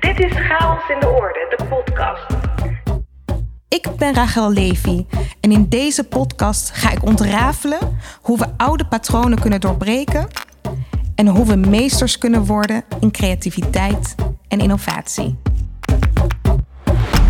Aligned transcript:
Dit 0.00 0.20
is 0.20 0.32
Chaos 0.32 0.88
in 0.88 1.00
de 1.00 1.08
Orde, 1.08 1.54
de 1.56 1.64
podcast. 1.64 2.26
Ik 3.68 3.88
ben 3.98 4.14
Rachel 4.14 4.52
Levy 4.52 5.06
en 5.40 5.52
in 5.52 5.68
deze 5.68 6.04
podcast 6.04 6.70
ga 6.70 6.90
ik 6.90 7.02
ontrafelen 7.02 7.78
hoe 8.20 8.38
we 8.38 8.46
oude 8.56 8.86
patronen 8.86 9.40
kunnen 9.40 9.60
doorbreken 9.60 10.28
en 11.14 11.26
hoe 11.26 11.46
we 11.46 11.56
meesters 11.56 12.18
kunnen 12.18 12.44
worden 12.44 12.84
in 13.00 13.10
creativiteit 13.10 14.14
en 14.48 14.58
innovatie. 14.58 15.38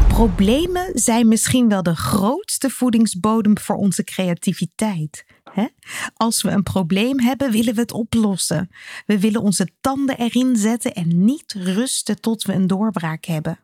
Problemen 0.09 0.91
zijn 0.95 1.29
misschien 1.29 1.69
wel 1.69 1.83
de 1.83 1.97
grootste 1.97 2.71
voedingsbodem 2.71 3.59
voor 3.59 3.77
onze 3.77 4.05
creativiteit. 4.05 5.25
Als 6.15 6.43
we 6.43 6.51
een 6.51 6.63
probleem 6.63 7.21
hebben, 7.21 7.51
willen 7.51 7.75
we 7.75 7.81
het 7.81 7.93
oplossen. 7.93 8.71
We 9.07 9.21
willen 9.21 9.43
onze 9.43 9.69
tanden 9.81 10.19
erin 10.19 10.57
zetten 10.57 10.95
en 10.95 11.25
niet 11.25 11.53
rusten 11.53 12.21
tot 12.21 12.43
we 12.43 12.53
een 12.53 12.67
doorbraak 12.67 13.25
hebben. 13.25 13.61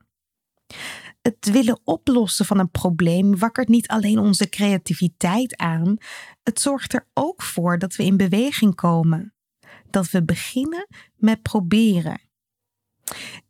Het 1.23 1.50
willen 1.50 1.80
oplossen 1.84 2.47
van 2.47 2.59
een 2.59 2.70
probleem 2.70 3.38
wakkert 3.38 3.69
niet 3.69 3.88
alleen 3.88 4.19
onze 4.19 4.48
creativiteit 4.48 5.56
aan, 5.56 5.97
het 6.42 6.60
zorgt 6.60 6.92
er 6.92 7.09
ook 7.14 7.42
voor 7.42 7.78
dat 7.78 7.97
we 7.97 8.05
in 8.05 8.16
beweging 8.16 8.74
komen. 8.74 9.34
Dat 9.91 10.11
we 10.11 10.24
beginnen 10.24 10.86
met 11.16 11.42
proberen. 11.42 12.20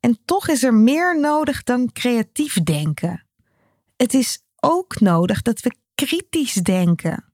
En 0.01 0.19
toch 0.25 0.49
is 0.49 0.63
er 0.63 0.75
meer 0.75 1.21
nodig 1.21 1.63
dan 1.63 1.93
creatief 1.93 2.63
denken. 2.63 3.27
Het 3.97 4.15
is 4.15 4.43
ook 4.57 5.01
nodig 5.01 5.43
dat 5.43 5.61
we 5.61 5.77
kritisch 5.95 6.55
denken. 6.55 7.32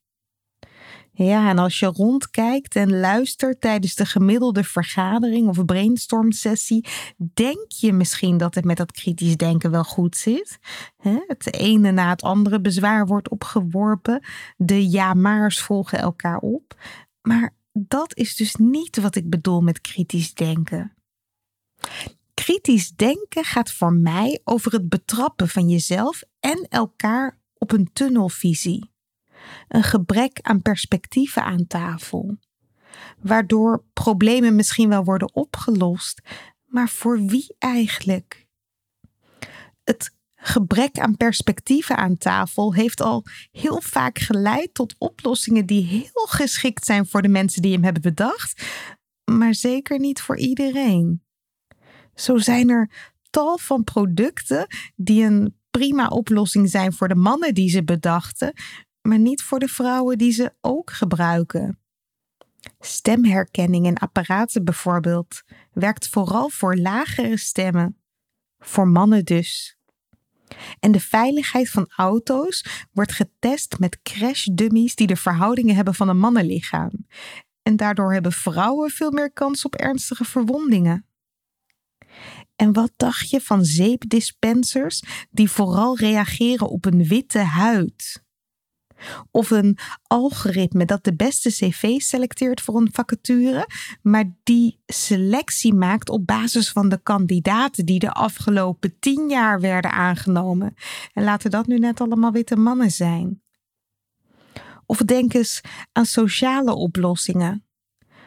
Ja, 1.24 1.48
en 1.48 1.58
als 1.58 1.78
je 1.78 1.86
rondkijkt 1.86 2.76
en 2.76 3.00
luistert 3.00 3.60
tijdens 3.60 3.94
de 3.94 4.06
gemiddelde 4.06 4.64
vergadering 4.64 5.48
of 5.48 5.64
brainstorm-sessie, 5.64 6.86
denk 7.16 7.72
je 7.72 7.92
misschien 7.92 8.36
dat 8.36 8.54
het 8.54 8.64
met 8.64 8.76
dat 8.76 8.92
kritisch 8.92 9.36
denken 9.36 9.70
wel 9.70 9.84
goed 9.84 10.16
zit. 10.16 10.58
Het 11.26 11.54
ene 11.54 11.90
na 11.90 12.08
het 12.08 12.22
andere 12.22 12.60
bezwaar 12.60 13.06
wordt 13.06 13.28
opgeworpen, 13.28 14.24
de 14.56 14.90
ja-maars 14.90 15.60
volgen 15.60 15.98
elkaar 15.98 16.38
op. 16.38 16.74
Maar 17.22 17.54
dat 17.72 18.16
is 18.16 18.36
dus 18.36 18.54
niet 18.54 19.00
wat 19.00 19.14
ik 19.14 19.30
bedoel 19.30 19.60
met 19.60 19.80
kritisch 19.80 20.34
denken. 20.34 20.92
Kritisch 22.34 22.90
denken 22.90 23.44
gaat 23.44 23.70
voor 23.70 23.92
mij 23.92 24.40
over 24.44 24.72
het 24.72 24.88
betrappen 24.88 25.48
van 25.48 25.68
jezelf 25.68 26.22
en 26.40 26.66
elkaar 26.68 27.38
op 27.54 27.72
een 27.72 27.90
tunnelvisie 27.92 28.96
een 29.68 29.82
gebrek 29.82 30.38
aan 30.42 30.62
perspectieven 30.62 31.44
aan 31.44 31.66
tafel, 31.66 32.38
waardoor 33.18 33.84
problemen 33.92 34.56
misschien 34.56 34.88
wel 34.88 35.04
worden 35.04 35.34
opgelost, 35.34 36.22
maar 36.66 36.88
voor 36.88 37.24
wie 37.24 37.54
eigenlijk? 37.58 38.46
Het 39.84 40.16
gebrek 40.36 40.98
aan 40.98 41.16
perspectieven 41.16 41.96
aan 41.96 42.18
tafel 42.18 42.74
heeft 42.74 43.00
al 43.00 43.24
heel 43.50 43.80
vaak 43.80 44.18
geleid 44.18 44.74
tot 44.74 44.94
oplossingen 44.98 45.66
die 45.66 45.84
heel 45.84 46.26
geschikt 46.26 46.84
zijn 46.84 47.06
voor 47.06 47.22
de 47.22 47.28
mensen 47.28 47.62
die 47.62 47.72
hem 47.72 47.84
hebben 47.84 48.02
bedacht, 48.02 48.66
maar 49.24 49.54
zeker 49.54 49.98
niet 49.98 50.20
voor 50.20 50.36
iedereen. 50.36 51.22
Zo 52.14 52.38
zijn 52.38 52.68
er 52.68 52.90
tal 53.30 53.58
van 53.58 53.84
producten 53.84 54.66
die 54.96 55.24
een 55.24 55.56
prima 55.70 56.06
oplossing 56.06 56.70
zijn 56.70 56.92
voor 56.92 57.08
de 57.08 57.14
mannen 57.14 57.54
die 57.54 57.70
ze 57.70 57.84
bedachten, 57.84 58.52
maar 59.08 59.18
niet 59.18 59.42
voor 59.42 59.58
de 59.58 59.68
vrouwen 59.68 60.18
die 60.18 60.32
ze 60.32 60.52
ook 60.60 60.90
gebruiken. 60.90 61.78
Stemherkenning 62.80 63.86
en 63.86 63.98
apparaten 63.98 64.64
bijvoorbeeld 64.64 65.42
werkt 65.72 66.08
vooral 66.08 66.48
voor 66.48 66.76
lagere 66.76 67.36
stemmen, 67.36 67.98
voor 68.58 68.88
mannen 68.88 69.24
dus. 69.24 69.78
En 70.80 70.92
de 70.92 71.00
veiligheid 71.00 71.70
van 71.70 71.90
auto's 71.96 72.86
wordt 72.92 73.12
getest 73.12 73.78
met 73.78 74.02
crashdummies 74.02 74.94
die 74.94 75.06
de 75.06 75.16
verhoudingen 75.16 75.74
hebben 75.74 75.94
van 75.94 76.08
een 76.08 76.18
mannenlichaam. 76.18 77.06
En 77.62 77.76
daardoor 77.76 78.12
hebben 78.12 78.32
vrouwen 78.32 78.90
veel 78.90 79.10
meer 79.10 79.32
kans 79.32 79.64
op 79.64 79.74
ernstige 79.74 80.24
verwondingen. 80.24 81.06
En 82.56 82.72
wat 82.72 82.92
dacht 82.96 83.30
je 83.30 83.40
van 83.40 83.64
zeepdispensers 83.64 85.02
die 85.30 85.50
vooral 85.50 85.96
reageren 85.98 86.68
op 86.68 86.84
een 86.84 87.04
witte 87.04 87.38
huid? 87.38 88.26
Of 89.30 89.50
een 89.50 89.78
algoritme 90.06 90.84
dat 90.84 91.04
de 91.04 91.14
beste 91.14 91.50
cv 91.50 92.00
selecteert 92.00 92.60
voor 92.60 92.76
een 92.76 92.88
vacature, 92.92 93.66
maar 94.02 94.36
die 94.42 94.80
selectie 94.86 95.74
maakt 95.74 96.08
op 96.08 96.26
basis 96.26 96.70
van 96.70 96.88
de 96.88 97.00
kandidaten 97.02 97.86
die 97.86 97.98
de 97.98 98.12
afgelopen 98.12 98.98
tien 98.98 99.28
jaar 99.28 99.60
werden 99.60 99.92
aangenomen. 99.92 100.74
En 101.12 101.24
laten 101.24 101.50
dat 101.50 101.66
nu 101.66 101.78
net 101.78 102.00
allemaal 102.00 102.32
witte 102.32 102.56
mannen 102.56 102.90
zijn. 102.90 103.42
Of 104.86 104.98
denk 104.98 105.34
eens 105.34 105.60
aan 105.92 106.06
sociale 106.06 106.74
oplossingen. 106.74 107.64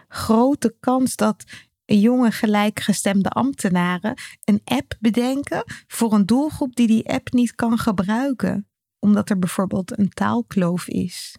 Grote 0.07 0.75
kans 0.79 1.15
dat 1.15 1.43
jonge 1.85 2.31
gelijkgestemde 2.31 3.29
ambtenaren 3.29 4.17
een 4.43 4.61
app 4.63 4.95
bedenken 4.99 5.63
voor 5.87 6.13
een 6.13 6.25
doelgroep 6.25 6.75
die 6.75 6.87
die 6.87 7.09
app 7.09 7.31
niet 7.31 7.55
kan 7.55 7.77
gebruiken 7.77 8.70
omdat 9.01 9.29
er 9.29 9.39
bijvoorbeeld 9.39 9.99
een 9.99 10.09
taalkloof 10.09 10.87
is. 10.87 11.37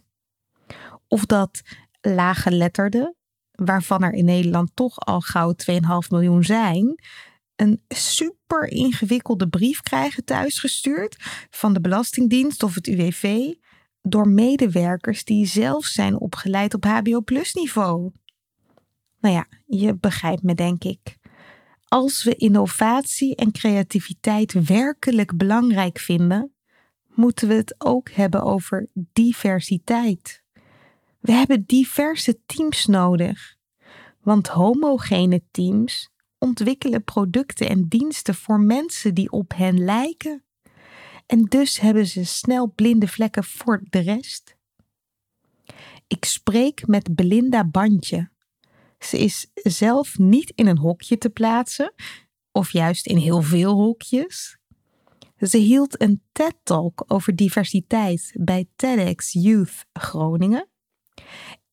Of 1.07 1.25
dat 1.25 1.61
lage 2.01 2.51
letterden, 2.51 3.15
waarvan 3.51 4.03
er 4.03 4.13
in 4.13 4.25
Nederland 4.25 4.71
toch 4.73 4.99
al 4.99 5.21
gauw 5.21 5.53
2,5 5.71 5.77
miljoen 6.09 6.43
zijn, 6.43 6.95
een 7.55 7.83
super 7.87 8.67
ingewikkelde 8.67 9.47
brief 9.49 9.81
krijgen 9.81 10.25
thuisgestuurd 10.25 11.15
van 11.49 11.73
de 11.73 11.81
Belastingdienst 11.81 12.63
of 12.63 12.75
het 12.75 12.87
UWV 12.87 13.53
door 14.01 14.27
medewerkers 14.27 15.23
die 15.23 15.45
zelf 15.45 15.85
zijn 15.85 16.19
opgeleid 16.19 16.73
op 16.73 16.83
HBO-plus 16.83 17.53
niveau. 17.53 18.11
Nou 19.19 19.35
ja, 19.35 19.47
je 19.65 19.95
begrijpt 19.95 20.43
me 20.43 20.55
denk 20.55 20.83
ik. 20.83 21.17
Als 21.87 22.23
we 22.23 22.35
innovatie 22.35 23.35
en 23.35 23.51
creativiteit 23.51 24.65
werkelijk 24.65 25.37
belangrijk 25.37 25.99
vinden, 25.99 26.53
moeten 27.15 27.47
we 27.47 27.53
het 27.53 27.75
ook 27.77 28.09
hebben 28.09 28.43
over 28.43 28.87
diversiteit. 28.93 30.43
We 31.19 31.31
hebben 31.31 31.63
diverse 31.65 32.39
teams 32.45 32.85
nodig, 32.85 33.55
want 34.21 34.47
homogene 34.47 35.41
teams 35.51 36.09
ontwikkelen 36.37 37.03
producten 37.03 37.69
en 37.69 37.87
diensten 37.87 38.35
voor 38.35 38.59
mensen 38.59 39.13
die 39.13 39.31
op 39.31 39.53
hen 39.55 39.83
lijken. 39.83 40.43
En 41.25 41.43
dus 41.43 41.79
hebben 41.79 42.07
ze 42.07 42.25
snel 42.25 42.71
blinde 42.75 43.07
vlekken 43.07 43.43
voor 43.43 43.83
de 43.89 43.99
rest. 43.99 44.55
Ik 46.07 46.25
spreek 46.25 46.87
met 46.87 47.15
Belinda 47.15 47.65
Bandje. 47.65 48.29
Ze 48.99 49.17
is 49.17 49.47
zelf 49.53 50.17
niet 50.17 50.51
in 50.55 50.67
een 50.67 50.77
hokje 50.77 51.17
te 51.17 51.29
plaatsen, 51.29 51.93
of 52.51 52.71
juist 52.71 53.07
in 53.07 53.17
heel 53.17 53.41
veel 53.41 53.73
hokjes. 53.73 54.57
Ze 55.43 55.57
hield 55.57 56.01
een 56.01 56.21
TED-talk 56.31 57.03
over 57.07 57.35
diversiteit 57.35 58.31
bij 58.39 58.65
TEDx 58.75 59.31
Youth 59.31 59.85
Groningen 59.93 60.69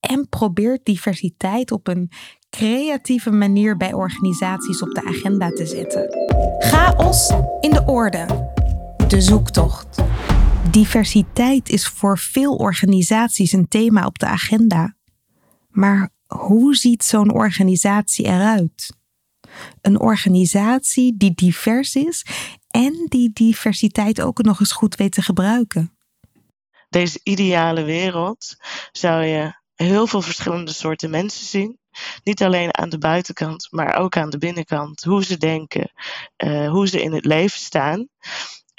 en 0.01 0.29
probeert 0.29 0.85
diversiteit 0.85 1.71
op 1.71 1.89
een 1.89 2.11
creatieve 2.51 3.31
manier 3.31 3.77
bij 3.77 3.93
organisaties 3.93 4.83
op 4.83 4.95
de 4.95 5.05
agenda 5.05 5.49
te 5.49 5.67
zetten. 5.67 6.09
Chaos 6.59 7.31
in 7.61 7.71
de 7.71 7.83
orde. 7.87 8.27
De 9.09 9.21
zoektocht. 9.21 10.03
Diversiteit 10.71 11.69
is 11.69 11.89
voor 11.89 12.19
veel 12.19 12.55
organisaties 12.55 13.53
een 13.53 13.69
thema 13.69 14.07
op 14.07 14.19
de 14.19 14.27
agenda. 14.27 14.97
Maar 15.69 16.11
hoe 16.27 16.75
ziet 16.77 17.05
zo'n 17.05 17.33
organisatie 17.33 18.25
eruit? 18.25 18.99
Een 19.81 20.01
organisatie 20.01 21.17
die 21.17 21.35
divers 21.35 21.95
is 21.95 22.25
en 22.71 23.07
die 23.09 23.31
diversiteit 23.33 24.21
ook 24.21 24.43
nog 24.43 24.61
eens 24.61 24.73
goed 24.73 24.95
weet 24.95 25.13
te 25.13 25.23
gebruiken. 25.23 25.95
Deze 26.89 27.21
ideale 27.23 27.83
wereld 27.83 28.57
zou 28.93 29.25
je 29.25 29.59
heel 29.75 30.07
veel 30.07 30.23
verschillende 30.23 30.73
soorten 30.73 31.11
mensen 31.11 31.47
zien. 31.47 31.79
Niet 32.25 32.43
alleen 32.43 32.79
aan 32.79 32.89
de 32.89 32.99
buitenkant, 32.99 33.69
maar 33.71 33.97
ook 33.97 34.17
aan 34.17 34.31
de 34.31 34.39
binnenkant. 34.39 35.03
Hoe 35.03 35.25
ze 35.25 35.37
denken, 35.37 35.93
uh, 36.45 36.71
hoe 36.71 36.89
ze 36.89 37.03
in 37.03 37.13
het 37.13 37.25
leven 37.25 37.61
staan. 37.61 38.09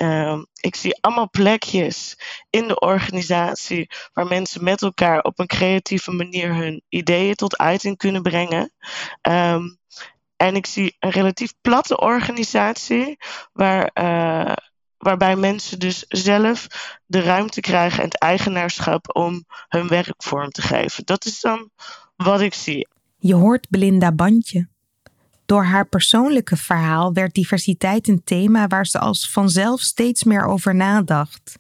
Uh, 0.02 0.42
ik 0.62 0.76
zie 0.76 0.98
allemaal 1.02 1.30
plekjes 1.30 2.18
in 2.50 2.68
de 2.68 2.80
organisatie 2.80 3.90
waar 4.14 4.28
mensen 4.28 4.64
met 4.64 4.82
elkaar 4.82 5.22
op 5.22 5.40
een 5.40 5.48
creatieve 5.48 6.12
manier 6.12 6.56
hun 6.56 6.84
ideeën 6.90 7.36
tot 7.36 7.58
uiting 7.58 7.98
kunnen 7.98 8.22
brengen. 8.22 8.74
Um, 9.22 9.80
en 10.42 10.56
ik 10.56 10.66
zie 10.66 10.96
een 11.00 11.10
relatief 11.10 11.54
platte 11.62 12.00
organisatie 12.00 13.18
waar, 13.54 13.92
uh, 13.94 14.56
waarbij 14.98 15.36
mensen 15.36 15.80
dus 15.80 16.06
zelf 16.08 16.68
de 17.06 17.22
ruimte 17.22 17.62
krijgen 17.62 18.00
en 18.00 18.06
het 18.06 18.20
eigenaarschap 18.20 19.16
om 19.16 19.46
hun 19.68 19.88
werk 19.88 20.24
vorm 20.24 20.50
te 20.50 20.62
geven. 20.62 21.06
Dat 21.06 21.26
is 21.26 21.42
dan 21.42 21.70
wat 22.16 22.42
ik 22.42 22.54
zie. 22.54 22.88
Je 23.18 23.34
hoort 23.34 23.70
Belinda 23.70 24.12
Bandje. 24.12 24.68
Door 25.46 25.64
haar 25.64 25.88
persoonlijke 25.88 26.58
verhaal 26.58 27.14
werd 27.14 27.34
diversiteit 27.34 28.08
een 28.08 28.24
thema 28.24 28.68
waar 28.68 28.86
ze 28.86 29.00
als 29.00 29.32
vanzelf 29.32 29.80
steeds 29.80 30.24
meer 30.24 30.46
over 30.46 30.76
nadacht. 30.76 31.60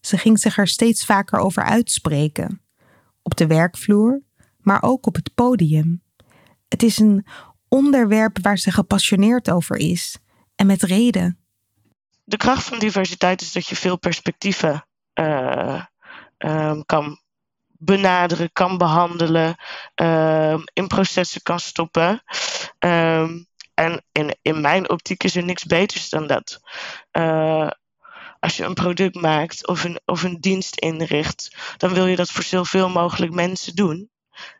Ze 0.00 0.18
ging 0.18 0.38
zich 0.38 0.58
er 0.58 0.68
steeds 0.68 1.04
vaker 1.04 1.38
over 1.38 1.62
uitspreken. 1.62 2.62
Op 3.22 3.36
de 3.36 3.46
werkvloer, 3.46 4.22
maar 4.58 4.82
ook 4.82 5.06
op 5.06 5.14
het 5.14 5.34
podium. 5.34 6.02
Het 6.68 6.82
is 6.82 6.98
een 6.98 7.26
onderwerp 7.68 8.38
waar 8.42 8.58
ze 8.58 8.70
gepassioneerd 8.70 9.50
over 9.50 9.76
is. 9.76 10.18
En 10.54 10.66
met 10.66 10.82
reden. 10.82 11.38
De 12.24 12.36
kracht 12.36 12.64
van 12.64 12.78
diversiteit 12.78 13.40
is 13.40 13.52
dat 13.52 13.66
je 13.66 13.76
veel 13.76 13.98
perspectieven 13.98 14.86
uh, 15.14 15.84
um, 16.38 16.84
kan 16.84 17.20
benaderen, 17.78 18.52
kan 18.52 18.78
behandelen, 18.78 19.56
um, 19.94 20.62
in 20.72 20.86
processen 20.86 21.42
kan 21.42 21.60
stoppen. 21.60 22.22
Um, 22.78 23.46
en 23.74 24.04
in, 24.12 24.36
in 24.42 24.60
mijn 24.60 24.90
optiek 24.90 25.24
is 25.24 25.36
er 25.36 25.44
niks 25.44 25.64
beters 25.64 26.08
dan 26.08 26.26
dat. 26.26 26.60
Uh, 27.12 27.70
als 28.40 28.56
je 28.56 28.64
een 28.64 28.74
product 28.74 29.14
maakt 29.14 29.66
of 29.66 29.84
een, 29.84 30.00
of 30.04 30.22
een 30.22 30.40
dienst 30.40 30.76
inricht, 30.76 31.56
dan 31.76 31.94
wil 31.94 32.06
je 32.06 32.16
dat 32.16 32.30
voor 32.30 32.44
zoveel 32.44 32.88
mogelijk 32.88 33.32
mensen 33.32 33.74
doen. 33.74 34.10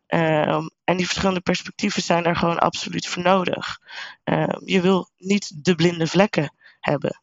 Um, 0.08 0.70
en 0.84 0.96
die 0.96 1.06
verschillende 1.06 1.40
perspectieven 1.40 2.02
zijn 2.02 2.24
er 2.24 2.36
gewoon 2.36 2.58
absoluut 2.58 3.06
voor 3.06 3.22
nodig. 3.22 3.80
Um, 4.24 4.60
je 4.64 4.80
wil 4.80 5.10
niet 5.16 5.64
de 5.64 5.74
blinde 5.74 6.06
vlekken 6.06 6.54
hebben. 6.80 7.22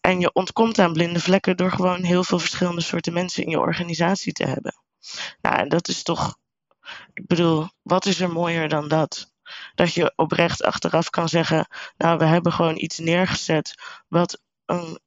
En 0.00 0.20
je 0.20 0.32
ontkomt 0.32 0.78
aan 0.78 0.92
blinde 0.92 1.20
vlekken 1.20 1.56
door 1.56 1.70
gewoon 1.70 2.02
heel 2.02 2.24
veel 2.24 2.38
verschillende 2.38 2.80
soorten 2.80 3.12
mensen 3.12 3.44
in 3.44 3.50
je 3.50 3.60
organisatie 3.60 4.32
te 4.32 4.44
hebben. 4.44 4.74
Nou, 5.40 5.56
en 5.56 5.68
dat 5.68 5.88
is 5.88 6.02
toch, 6.02 6.36
ik 7.12 7.26
bedoel, 7.26 7.68
wat 7.82 8.06
is 8.06 8.20
er 8.20 8.32
mooier 8.32 8.68
dan 8.68 8.88
dat? 8.88 9.32
Dat 9.74 9.94
je 9.94 10.12
oprecht 10.16 10.62
achteraf 10.62 11.10
kan 11.10 11.28
zeggen, 11.28 11.66
nou, 11.96 12.18
we 12.18 12.24
hebben 12.24 12.52
gewoon 12.52 12.76
iets 12.76 12.98
neergezet 12.98 13.74
wat 14.08 14.40
een 14.66 14.98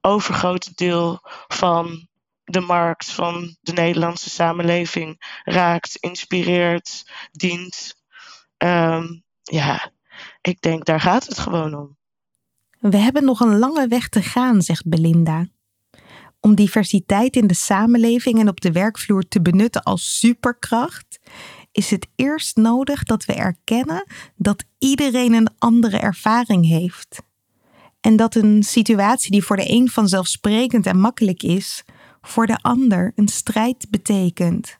overgroot 0.00 0.76
deel 0.76 1.20
van 1.48 2.08
de 2.46 2.60
markt, 2.60 3.10
van 3.10 3.56
de 3.60 3.72
Nederlandse 3.72 4.30
samenleving 4.30 5.40
raakt, 5.44 5.96
inspireert, 5.96 7.10
dient. 7.32 7.94
Um, 8.58 9.24
ja, 9.42 9.90
ik 10.40 10.60
denk 10.60 10.84
daar 10.84 11.00
gaat 11.00 11.26
het 11.26 11.38
gewoon 11.38 11.74
om. 11.74 11.96
We 12.78 12.96
hebben 12.96 13.24
nog 13.24 13.40
een 13.40 13.58
lange 13.58 13.88
weg 13.88 14.08
te 14.08 14.22
gaan, 14.22 14.62
zegt 14.62 14.88
Belinda. 14.88 15.46
Om 16.40 16.54
diversiteit 16.54 17.36
in 17.36 17.46
de 17.46 17.54
samenleving 17.54 18.38
en 18.38 18.48
op 18.48 18.60
de 18.60 18.72
werkvloer 18.72 19.28
te 19.28 19.42
benutten 19.42 19.82
als 19.82 20.18
superkracht, 20.18 21.20
is 21.72 21.90
het 21.90 22.08
eerst 22.14 22.56
nodig 22.56 23.02
dat 23.02 23.24
we 23.24 23.32
erkennen 23.34 24.06
dat 24.36 24.64
iedereen 24.78 25.32
een 25.32 25.54
andere 25.58 25.98
ervaring 25.98 26.66
heeft. 26.66 27.22
En 28.00 28.16
dat 28.16 28.34
een 28.34 28.62
situatie 28.62 29.30
die 29.30 29.44
voor 29.44 29.56
de 29.56 29.70
een 29.70 29.88
vanzelfsprekend 29.88 30.86
en 30.86 30.98
makkelijk 30.98 31.42
is, 31.42 31.84
voor 32.26 32.46
de 32.46 32.56
ander 32.56 33.12
een 33.14 33.28
strijd 33.28 33.86
betekent. 33.90 34.78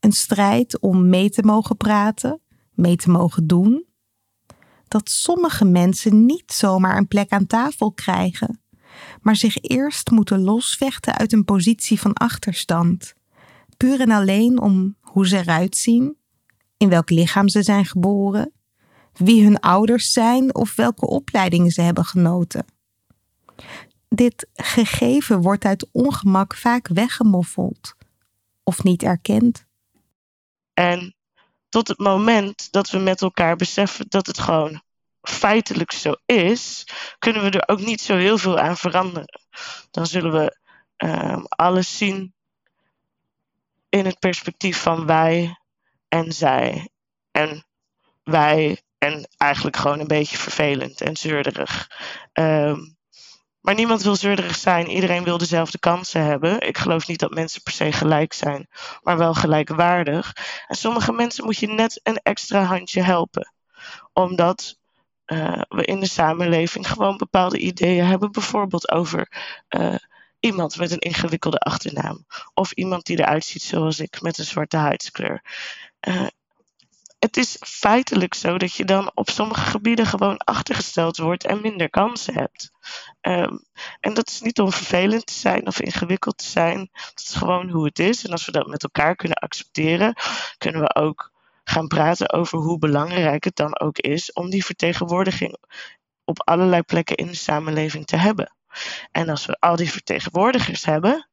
Een 0.00 0.12
strijd 0.12 0.80
om 0.80 1.08
mee 1.08 1.30
te 1.30 1.42
mogen 1.42 1.76
praten, 1.76 2.40
mee 2.74 2.96
te 2.96 3.10
mogen 3.10 3.46
doen, 3.46 3.86
dat 4.88 5.10
sommige 5.10 5.64
mensen 5.64 6.26
niet 6.26 6.52
zomaar 6.52 6.96
een 6.96 7.08
plek 7.08 7.30
aan 7.30 7.46
tafel 7.46 7.92
krijgen, 7.92 8.60
maar 9.20 9.36
zich 9.36 9.56
eerst 9.56 10.10
moeten 10.10 10.40
losvechten 10.40 11.16
uit 11.16 11.32
een 11.32 11.44
positie 11.44 12.00
van 12.00 12.12
achterstand, 12.12 13.14
puur 13.76 14.00
en 14.00 14.10
alleen 14.10 14.60
om 14.60 14.96
hoe 15.00 15.26
ze 15.26 15.36
eruit 15.36 15.76
zien, 15.76 16.16
in 16.76 16.88
welk 16.88 17.10
lichaam 17.10 17.48
ze 17.48 17.62
zijn 17.62 17.84
geboren, 17.84 18.52
wie 19.12 19.44
hun 19.44 19.60
ouders 19.60 20.12
zijn 20.12 20.54
of 20.54 20.74
welke 20.74 21.06
opleidingen 21.06 21.70
ze 21.70 21.80
hebben 21.80 22.04
genoten. 22.04 22.64
Dit 24.08 24.48
gegeven 24.54 25.40
wordt 25.40 25.64
uit 25.64 25.88
ongemak 25.92 26.54
vaak 26.54 26.88
weggemoffeld 26.88 27.94
of 28.62 28.82
niet 28.82 29.02
erkend. 29.02 29.66
En 30.74 31.14
tot 31.68 31.88
het 31.88 31.98
moment 31.98 32.72
dat 32.72 32.90
we 32.90 32.98
met 32.98 33.22
elkaar 33.22 33.56
beseffen 33.56 34.06
dat 34.08 34.26
het 34.26 34.38
gewoon 34.38 34.82
feitelijk 35.22 35.92
zo 35.92 36.14
is, 36.26 36.86
kunnen 37.18 37.42
we 37.42 37.50
er 37.50 37.68
ook 37.68 37.80
niet 37.80 38.00
zo 38.00 38.16
heel 38.16 38.38
veel 38.38 38.58
aan 38.58 38.76
veranderen. 38.76 39.40
Dan 39.90 40.06
zullen 40.06 40.32
we 40.32 40.56
um, 40.96 41.46
alles 41.48 41.96
zien 41.96 42.34
in 43.88 44.04
het 44.04 44.18
perspectief 44.18 44.82
van 44.82 45.06
wij 45.06 45.58
en 46.08 46.32
zij. 46.32 46.88
En 47.30 47.66
wij 48.22 48.82
en 48.98 49.28
eigenlijk 49.36 49.76
gewoon 49.76 50.00
een 50.00 50.06
beetje 50.06 50.36
vervelend 50.36 51.00
en 51.00 51.16
zeurderig. 51.16 51.90
Um, 52.32 52.97
maar 53.60 53.74
niemand 53.74 54.02
wil 54.02 54.16
zeurderig 54.16 54.56
zijn. 54.56 54.90
Iedereen 54.90 55.24
wil 55.24 55.38
dezelfde 55.38 55.78
kansen 55.78 56.24
hebben. 56.24 56.60
Ik 56.60 56.78
geloof 56.78 57.06
niet 57.06 57.18
dat 57.18 57.34
mensen 57.34 57.62
per 57.62 57.72
se 57.72 57.92
gelijk 57.92 58.32
zijn, 58.32 58.68
maar 59.02 59.18
wel 59.18 59.34
gelijkwaardig. 59.34 60.32
En 60.66 60.76
sommige 60.76 61.12
mensen 61.12 61.44
moet 61.44 61.58
je 61.58 61.68
net 61.68 62.00
een 62.02 62.20
extra 62.22 62.62
handje 62.62 63.02
helpen. 63.02 63.52
Omdat 64.12 64.78
uh, 65.26 65.60
we 65.68 65.84
in 65.84 66.00
de 66.00 66.06
samenleving 66.06 66.88
gewoon 66.88 67.16
bepaalde 67.16 67.58
ideeën 67.58 68.04
hebben. 68.04 68.32
Bijvoorbeeld 68.32 68.90
over 68.90 69.32
uh, 69.68 69.94
iemand 70.40 70.76
met 70.76 70.90
een 70.90 70.98
ingewikkelde 70.98 71.58
achternaam. 71.58 72.26
Of 72.54 72.72
iemand 72.72 73.06
die 73.06 73.18
eruit 73.18 73.44
ziet 73.44 73.62
zoals 73.62 73.98
ik 74.00 74.20
met 74.20 74.38
een 74.38 74.44
zwarte 74.44 74.76
huidskleur. 74.76 75.42
Uh, 76.08 76.26
het 77.18 77.36
is 77.36 77.56
feitelijk 77.60 78.34
zo 78.34 78.58
dat 78.58 78.74
je 78.74 78.84
dan 78.84 79.10
op 79.14 79.30
sommige 79.30 79.60
gebieden 79.70 80.06
gewoon 80.06 80.36
achtergesteld 80.36 81.16
wordt 81.16 81.44
en 81.44 81.60
minder 81.60 81.90
kansen 81.90 82.34
hebt. 82.34 82.70
Um, 83.20 83.64
en 84.00 84.14
dat 84.14 84.28
is 84.28 84.40
niet 84.40 84.60
om 84.60 84.72
vervelend 84.72 85.26
te 85.26 85.32
zijn 85.32 85.66
of 85.66 85.80
ingewikkeld 85.80 86.38
te 86.38 86.46
zijn. 86.46 86.88
Dat 86.92 87.24
is 87.28 87.34
gewoon 87.34 87.70
hoe 87.70 87.84
het 87.84 87.98
is. 87.98 88.24
En 88.24 88.32
als 88.32 88.46
we 88.46 88.52
dat 88.52 88.66
met 88.66 88.82
elkaar 88.82 89.16
kunnen 89.16 89.36
accepteren, 89.36 90.14
kunnen 90.58 90.80
we 90.80 90.94
ook 90.94 91.32
gaan 91.64 91.86
praten 91.86 92.32
over 92.32 92.58
hoe 92.58 92.78
belangrijk 92.78 93.44
het 93.44 93.56
dan 93.56 93.80
ook 93.80 93.98
is 93.98 94.32
om 94.32 94.50
die 94.50 94.64
vertegenwoordiging 94.64 95.58
op 96.24 96.48
allerlei 96.48 96.82
plekken 96.82 97.16
in 97.16 97.26
de 97.26 97.34
samenleving 97.34 98.06
te 98.06 98.16
hebben. 98.16 98.52
En 99.10 99.28
als 99.28 99.46
we 99.46 99.56
al 99.60 99.76
die 99.76 99.90
vertegenwoordigers 99.90 100.84
hebben, 100.84 101.28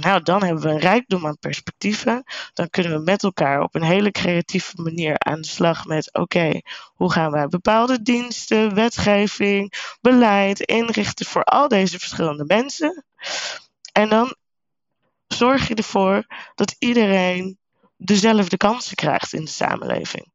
nou, 0.00 0.22
dan 0.22 0.42
hebben 0.42 0.62
we 0.62 0.68
een 0.68 0.78
rijkdom 0.78 1.26
aan 1.26 1.38
perspectieven. 1.38 2.22
Dan 2.52 2.70
kunnen 2.70 2.92
we 2.92 3.04
met 3.04 3.22
elkaar 3.22 3.60
op 3.62 3.74
een 3.74 3.82
hele 3.82 4.10
creatieve 4.10 4.82
manier 4.82 5.18
aan 5.18 5.40
de 5.40 5.46
slag 5.46 5.84
met: 5.84 6.14
oké, 6.14 6.60
hoe 6.94 7.12
gaan 7.12 7.30
wij 7.30 7.46
bepaalde 7.46 8.02
diensten, 8.02 8.74
wetgeving, 8.74 9.72
beleid 10.00 10.60
inrichten 10.60 11.26
voor 11.26 11.44
al 11.44 11.68
deze 11.68 11.98
verschillende 11.98 12.44
mensen? 12.44 13.04
En 13.92 14.08
dan 14.08 14.36
zorg 15.26 15.68
je 15.68 15.74
ervoor 15.74 16.26
dat 16.54 16.76
iedereen 16.78 17.58
dezelfde 17.96 18.56
kansen 18.56 18.96
krijgt 18.96 19.32
in 19.32 19.44
de 19.44 19.50
samenleving. 19.50 20.32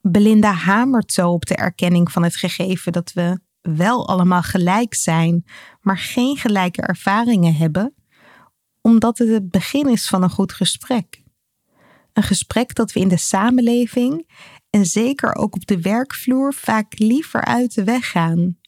Belinda 0.00 0.52
hamert 0.52 1.12
zo 1.12 1.30
op 1.30 1.46
de 1.46 1.56
erkenning 1.56 2.12
van 2.12 2.22
het 2.22 2.36
gegeven 2.36 2.92
dat 2.92 3.12
we 3.12 3.40
wel 3.62 4.08
allemaal 4.08 4.42
gelijk 4.42 4.94
zijn, 4.94 5.44
maar 5.80 5.98
geen 5.98 6.36
gelijke 6.36 6.82
ervaringen 6.82 7.54
hebben 7.54 7.94
omdat 8.88 9.18
het 9.18 9.28
het 9.28 9.50
begin 9.50 9.88
is 9.88 10.08
van 10.08 10.22
een 10.22 10.30
goed 10.30 10.52
gesprek. 10.52 11.22
Een 12.12 12.22
gesprek 12.22 12.74
dat 12.74 12.92
we 12.92 13.00
in 13.00 13.08
de 13.08 13.18
samenleving 13.18 14.30
en 14.70 14.86
zeker 14.86 15.34
ook 15.34 15.54
op 15.54 15.66
de 15.66 15.80
werkvloer 15.80 16.54
vaak 16.54 16.98
liever 16.98 17.44
uit 17.44 17.74
de 17.74 17.84
weg 17.84 18.10
gaan. 18.10 18.58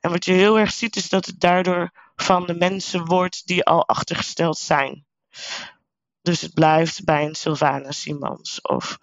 En 0.00 0.10
wat 0.10 0.24
je 0.24 0.32
heel 0.32 0.58
erg 0.58 0.72
ziet 0.72 0.96
is 0.96 1.08
dat 1.08 1.26
het 1.26 1.40
daardoor 1.40 1.90
van 2.16 2.46
de 2.46 2.54
mensen 2.54 3.04
wordt 3.04 3.46
die 3.46 3.64
al 3.64 3.88
achtergesteld 3.88 4.58
zijn. 4.58 5.06
Dus 6.22 6.40
het 6.40 6.54
blijft 6.54 7.04
bij 7.04 7.24
een 7.24 7.34
Sylvana 7.34 7.90
Simons 7.90 8.60
of 8.60 8.98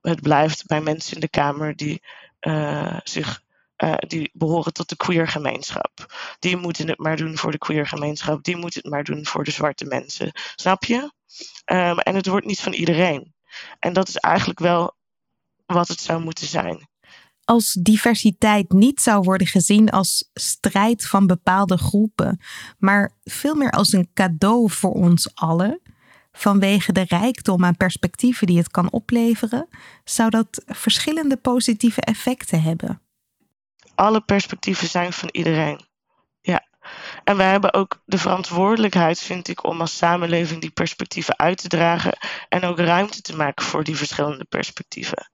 het 0.00 0.22
blijft 0.22 0.66
bij 0.66 0.80
mensen 0.80 1.14
in 1.14 1.20
de 1.20 1.28
Kamer 1.28 1.76
die 1.76 2.02
uh, 2.40 3.00
zich 3.02 3.42
uh, 3.84 3.94
die 3.98 4.30
behoren 4.32 4.72
tot 4.72 4.88
de 4.88 4.96
queer 4.96 5.28
gemeenschap. 5.28 5.90
Die 6.38 6.56
moeten 6.56 6.88
het 6.88 6.98
maar 6.98 7.16
doen 7.16 7.36
voor 7.36 7.50
de 7.50 7.58
queer 7.58 7.86
gemeenschap. 7.86 8.44
Die 8.44 8.56
moeten 8.56 8.80
het 8.82 8.90
maar 8.90 9.04
doen 9.04 9.26
voor 9.26 9.44
de 9.44 9.50
zwarte 9.50 9.84
mensen. 9.84 10.30
Snap 10.54 10.84
je? 10.84 11.12
Um, 11.66 11.98
en 11.98 12.14
het 12.14 12.26
wordt 12.26 12.46
niet 12.46 12.60
van 12.60 12.72
iedereen. 12.72 13.34
En 13.78 13.92
dat 13.92 14.08
is 14.08 14.16
eigenlijk 14.16 14.58
wel 14.58 14.96
wat 15.66 15.88
het 15.88 16.00
zou 16.00 16.22
moeten 16.22 16.46
zijn. 16.46 16.88
Als 17.44 17.72
diversiteit 17.72 18.72
niet 18.72 19.00
zou 19.00 19.22
worden 19.22 19.46
gezien 19.46 19.90
als 19.90 20.30
strijd 20.34 21.06
van 21.06 21.26
bepaalde 21.26 21.78
groepen, 21.78 22.40
maar 22.78 23.16
veel 23.24 23.54
meer 23.54 23.70
als 23.70 23.92
een 23.92 24.10
cadeau 24.14 24.70
voor 24.70 24.92
ons 24.92 25.34
allen, 25.34 25.80
vanwege 26.32 26.92
de 26.92 27.04
rijkdom 27.08 27.64
aan 27.64 27.76
perspectieven 27.76 28.46
die 28.46 28.58
het 28.58 28.68
kan 28.68 28.92
opleveren, 28.92 29.68
zou 30.04 30.30
dat 30.30 30.62
verschillende 30.66 31.36
positieve 31.36 32.00
effecten 32.00 32.62
hebben 32.62 33.02
alle 33.98 34.20
perspectieven 34.20 34.88
zijn 34.88 35.12
van 35.12 35.28
iedereen. 35.32 35.86
Ja, 36.40 36.66
En 37.24 37.36
wij 37.36 37.50
hebben 37.50 37.74
ook 37.74 38.02
de 38.04 38.18
verantwoordelijkheid, 38.18 39.20
vind 39.20 39.48
ik, 39.48 39.64
om 39.64 39.80
als 39.80 39.96
samenleving 39.96 40.60
die 40.60 40.70
perspectieven 40.70 41.38
uit 41.38 41.58
te 41.58 41.68
dragen 41.68 42.18
en 42.48 42.64
ook 42.64 42.78
ruimte 42.78 43.20
te 43.22 43.36
maken 43.36 43.64
voor 43.64 43.84
die 43.84 43.96
verschillende 43.96 44.44
perspectieven. 44.44 45.30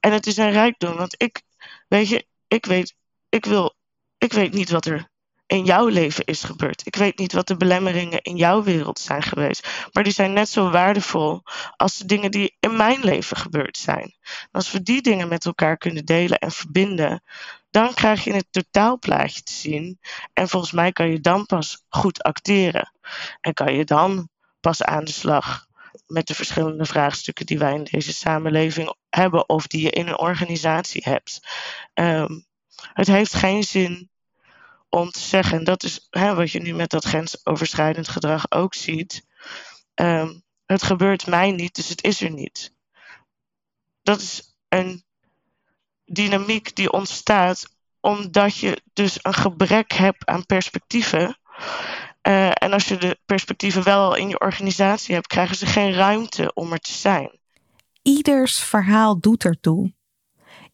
En 0.00 0.12
het 0.12 0.26
is 0.26 0.36
een 0.36 0.50
rijkdom, 0.50 0.96
want 0.96 1.22
ik, 1.22 1.42
weet 1.88 2.08
je, 2.08 2.26
ik 2.48 2.66
weet, 2.66 2.94
ik 3.28 3.44
wil, 3.44 3.74
ik 4.18 4.32
weet 4.32 4.52
niet 4.52 4.70
wat 4.70 4.86
er 4.86 5.10
in 5.46 5.64
jouw 5.64 5.86
leven 5.86 6.24
is 6.24 6.42
gebeurd. 6.42 6.86
Ik 6.86 6.96
weet 6.96 7.18
niet 7.18 7.32
wat 7.32 7.46
de 7.46 7.56
belemmeringen 7.56 8.22
in 8.22 8.36
jouw 8.36 8.62
wereld 8.62 8.98
zijn 8.98 9.22
geweest. 9.22 9.88
Maar 9.92 10.04
die 10.04 10.12
zijn 10.12 10.32
net 10.32 10.48
zo 10.48 10.70
waardevol 10.70 11.42
als 11.76 11.96
de 11.96 12.04
dingen 12.04 12.30
die 12.30 12.56
in 12.60 12.76
mijn 12.76 13.00
leven 13.00 13.36
gebeurd 13.36 13.76
zijn. 13.76 14.16
Als 14.50 14.70
we 14.72 14.82
die 14.82 15.02
dingen 15.02 15.28
met 15.28 15.44
elkaar 15.44 15.76
kunnen 15.76 16.04
delen 16.04 16.38
en 16.38 16.50
verbinden, 16.50 17.22
dan 17.72 17.94
krijg 17.94 18.24
je 18.24 18.32
het 18.32 18.46
totaalplaatje 18.50 19.42
te 19.42 19.52
zien. 19.52 19.98
En 20.32 20.48
volgens 20.48 20.72
mij 20.72 20.92
kan 20.92 21.08
je 21.08 21.20
dan 21.20 21.46
pas 21.46 21.84
goed 21.88 22.22
acteren. 22.22 22.92
En 23.40 23.54
kan 23.54 23.74
je 23.74 23.84
dan 23.84 24.28
pas 24.60 24.82
aan 24.82 25.04
de 25.04 25.12
slag 25.12 25.66
met 26.06 26.26
de 26.26 26.34
verschillende 26.34 26.84
vraagstukken 26.84 27.46
die 27.46 27.58
wij 27.58 27.74
in 27.74 27.84
deze 27.84 28.12
samenleving 28.12 28.94
hebben 29.08 29.48
of 29.48 29.66
die 29.66 29.82
je 29.82 29.90
in 29.90 30.06
een 30.06 30.18
organisatie 30.18 31.02
hebt. 31.04 31.40
Ehm, 31.94 32.40
het 32.92 33.06
heeft 33.06 33.34
geen 33.34 33.62
zin 33.62 34.10
om 34.88 35.10
te 35.10 35.20
zeggen, 35.20 35.58
en 35.58 35.64
dat 35.64 35.82
is 35.82 36.06
hè, 36.10 36.34
wat 36.34 36.50
je 36.50 36.60
nu 36.60 36.74
met 36.74 36.90
dat 36.90 37.04
grensoverschrijdend 37.04 38.08
gedrag 38.08 38.50
ook 38.50 38.74
ziet. 38.74 39.26
Ehm, 39.94 40.38
het 40.66 40.82
gebeurt 40.82 41.26
mij 41.26 41.50
niet, 41.50 41.74
dus 41.74 41.88
het 41.88 42.04
is 42.04 42.20
er 42.20 42.30
niet. 42.30 42.74
Dat 44.02 44.20
is 44.20 44.56
een 44.68 45.04
dynamiek 46.12 46.76
die 46.76 46.92
ontstaat 46.92 47.70
omdat 48.00 48.56
je 48.56 48.82
dus 48.92 49.18
een 49.22 49.34
gebrek 49.34 49.92
hebt 49.92 50.26
aan 50.26 50.46
perspectieven. 50.46 51.38
Uh, 52.28 52.48
en 52.48 52.72
als 52.72 52.88
je 52.88 52.96
de 52.96 53.18
perspectieven 53.24 53.84
wel 53.84 54.14
in 54.14 54.28
je 54.28 54.40
organisatie 54.40 55.14
hebt, 55.14 55.26
krijgen 55.26 55.56
ze 55.56 55.66
geen 55.66 55.92
ruimte 55.92 56.54
om 56.54 56.72
er 56.72 56.78
te 56.78 56.92
zijn. 56.92 57.38
Ieders 58.02 58.58
verhaal 58.58 59.20
doet 59.20 59.44
ertoe. 59.44 59.92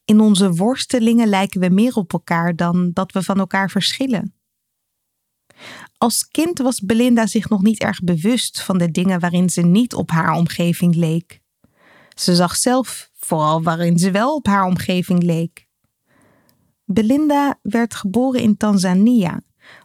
In 0.04 0.20
onze 0.20 0.54
worstelingen 0.54 1.28
lijken 1.28 1.60
we 1.60 1.68
meer 1.68 1.94
op 1.94 2.12
elkaar 2.12 2.56
dan 2.56 2.90
dat 2.92 3.12
we 3.12 3.22
van 3.22 3.38
elkaar 3.38 3.70
verschillen. 3.70 4.34
Als 5.98 6.28
kind 6.28 6.58
was 6.58 6.80
Belinda 6.80 7.26
zich 7.26 7.48
nog 7.48 7.62
niet 7.62 7.80
erg 7.80 8.02
bewust 8.02 8.62
van 8.62 8.78
de 8.78 8.90
dingen 8.90 9.20
waarin 9.20 9.50
ze 9.50 9.62
niet 9.62 9.94
op 9.94 10.10
haar 10.10 10.32
omgeving 10.32 10.94
leek. 10.94 11.40
Ze 12.14 12.34
zag 12.34 12.56
zelf 12.56 13.10
vooral 13.28 13.62
waarin 13.62 13.98
ze 13.98 14.10
wel 14.10 14.34
op 14.34 14.46
haar 14.46 14.64
omgeving 14.64 15.22
leek. 15.22 15.66
Belinda 16.84 17.58
werd 17.62 17.94
geboren 17.94 18.40
in 18.40 18.56
Tanzania, 18.56 19.40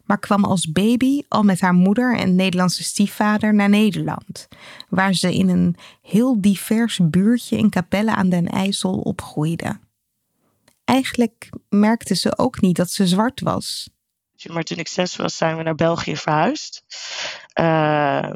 maar 0.05 0.19
kwam 0.19 0.43
als 0.43 0.71
baby 0.71 1.21
al 1.27 1.43
met 1.43 1.61
haar 1.61 1.73
moeder 1.73 2.17
en 2.17 2.35
Nederlandse 2.35 2.83
stiefvader 2.83 3.53
naar 3.53 3.69
Nederland, 3.69 4.47
waar 4.89 5.13
ze 5.13 5.33
in 5.33 5.49
een 5.49 5.75
heel 6.01 6.41
divers 6.41 6.99
buurtje 7.03 7.57
in 7.57 7.69
Capelle 7.69 8.15
aan 8.15 8.29
den 8.29 8.47
IJssel 8.47 8.99
opgroeide. 8.99 9.79
Eigenlijk 10.83 11.49
merkte 11.69 12.15
ze 12.15 12.37
ook 12.37 12.61
niet 12.61 12.75
dat 12.75 12.89
ze 12.89 13.07
zwart 13.07 13.41
was. 13.41 13.89
Maar 14.51 14.63
toen 14.63 14.77
ik 14.77 14.87
zes 14.87 15.15
was, 15.15 15.37
zijn 15.37 15.57
we 15.57 15.63
naar 15.63 15.75
België 15.75 16.17
verhuisd. 16.17 16.83
Uh, 17.59 18.33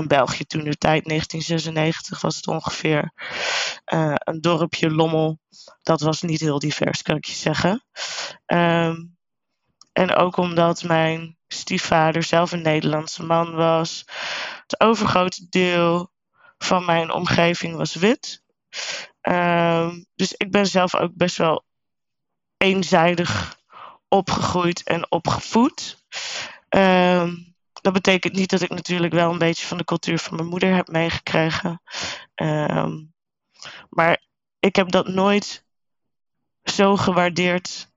en 0.00 0.08
België 0.08 0.44
toen 0.44 0.64
de 0.64 0.76
tijd, 0.76 1.04
1996 1.04 2.20
was 2.20 2.36
het 2.36 2.46
ongeveer. 2.46 3.12
Uh, 3.92 4.14
een 4.16 4.40
dorpje 4.40 4.90
Lommel. 4.90 5.38
Dat 5.82 6.00
was 6.00 6.22
niet 6.22 6.40
heel 6.40 6.58
divers, 6.58 7.02
kan 7.02 7.16
ik 7.16 7.24
je 7.24 7.34
zeggen. 7.34 7.84
Um, 8.46 9.18
en 9.92 10.14
ook 10.14 10.36
omdat 10.36 10.82
mijn 10.82 11.36
stiefvader 11.48 12.22
zelf 12.22 12.52
een 12.52 12.62
Nederlandse 12.62 13.22
man 13.22 13.54
was. 13.54 14.04
Het 14.62 14.80
overgrote 14.80 15.46
deel 15.48 16.10
van 16.58 16.84
mijn 16.84 17.12
omgeving 17.12 17.76
was 17.76 17.94
wit. 17.94 18.42
Um, 19.22 20.06
dus 20.14 20.32
ik 20.32 20.50
ben 20.50 20.66
zelf 20.66 20.94
ook 20.94 21.14
best 21.14 21.36
wel 21.36 21.64
eenzijdig 22.56 23.58
opgegroeid 24.08 24.82
en 24.82 25.10
opgevoed. 25.10 26.04
Um, 26.68 27.49
dat 27.80 27.92
betekent 27.92 28.34
niet 28.34 28.50
dat 28.50 28.60
ik 28.60 28.70
natuurlijk 28.70 29.12
wel 29.12 29.30
een 29.32 29.38
beetje 29.38 29.66
van 29.66 29.78
de 29.78 29.84
cultuur 29.84 30.18
van 30.18 30.36
mijn 30.36 30.48
moeder 30.48 30.74
heb 30.74 30.88
meegekregen. 30.88 31.82
Um, 32.34 33.14
maar 33.90 34.22
ik 34.58 34.76
heb 34.76 34.90
dat 34.90 35.08
nooit 35.08 35.64
zo 36.64 36.96
gewaardeerd 36.96 37.88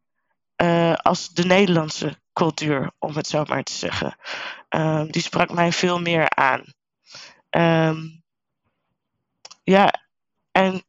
uh, 0.57 0.93
als 0.93 1.29
de 1.29 1.45
Nederlandse 1.45 2.21
cultuur, 2.33 2.91
om 2.99 3.15
het 3.15 3.27
zo 3.27 3.43
maar 3.47 3.63
te 3.63 3.73
zeggen. 3.73 4.17
Um, 4.69 5.11
die 5.11 5.21
sprak 5.21 5.53
mij 5.53 5.71
veel 5.71 5.99
meer 5.99 6.29
aan. 6.29 6.63
Um, 7.49 8.23
ja, 9.63 9.93
en 10.51 10.83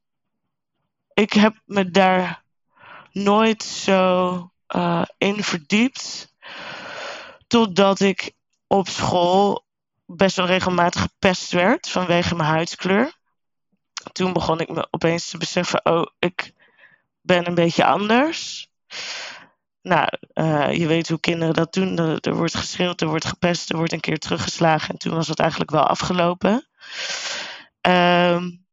ik 1.14 1.32
heb 1.32 1.60
me 1.64 1.90
daar 1.90 2.42
nooit 3.12 3.62
zo 3.62 4.50
uh, 4.68 5.04
in 5.18 5.44
verdiept. 5.44 6.34
Totdat 7.46 8.00
ik 8.00 8.32
op 8.78 8.88
school 8.88 9.64
best 10.06 10.36
wel 10.36 10.46
regelmatig 10.46 11.00
gepest 11.00 11.52
werd 11.52 11.88
vanwege 11.88 12.34
mijn 12.34 12.48
huidskleur. 12.48 13.12
Toen 14.12 14.32
begon 14.32 14.60
ik 14.60 14.68
me 14.68 14.86
opeens 14.90 15.28
te 15.28 15.38
beseffen: 15.38 15.84
oh, 15.84 16.06
ik 16.18 16.52
ben 17.20 17.46
een 17.46 17.54
beetje 17.54 17.84
anders. 17.84 18.68
Nou, 19.82 20.08
uh, 20.34 20.72
je 20.72 20.86
weet 20.86 21.08
hoe 21.08 21.20
kinderen 21.20 21.54
dat 21.54 21.72
doen. 21.72 21.98
Er, 21.98 22.34
wordt 22.34 22.56
geschreeuwd, 22.56 23.00
er 23.00 23.08
wordt 23.08 23.24
gepest, 23.24 23.70
er 23.70 23.76
wordt 23.76 23.92
een 23.92 24.00
keer 24.00 24.18
teruggeslagen. 24.18 24.88
En 24.88 24.98
toen 24.98 25.14
was 25.14 25.28
het 25.28 25.38
eigenlijk 25.38 25.70
wel 25.70 25.86
afgelopen. 25.86 26.66
Um, 27.80 28.64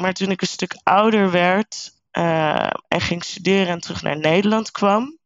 maar 0.00 0.12
toen 0.12 0.30
ik 0.30 0.40
een 0.40 0.46
stuk 0.46 0.80
ouder 0.82 1.30
werd 1.30 1.92
uh, 2.12 2.70
en 2.88 3.00
ging 3.00 3.24
studeren 3.24 3.68
en 3.68 3.80
terug 3.80 4.02
naar 4.02 4.18
Nederland 4.18 4.70
kwam, 4.70 5.18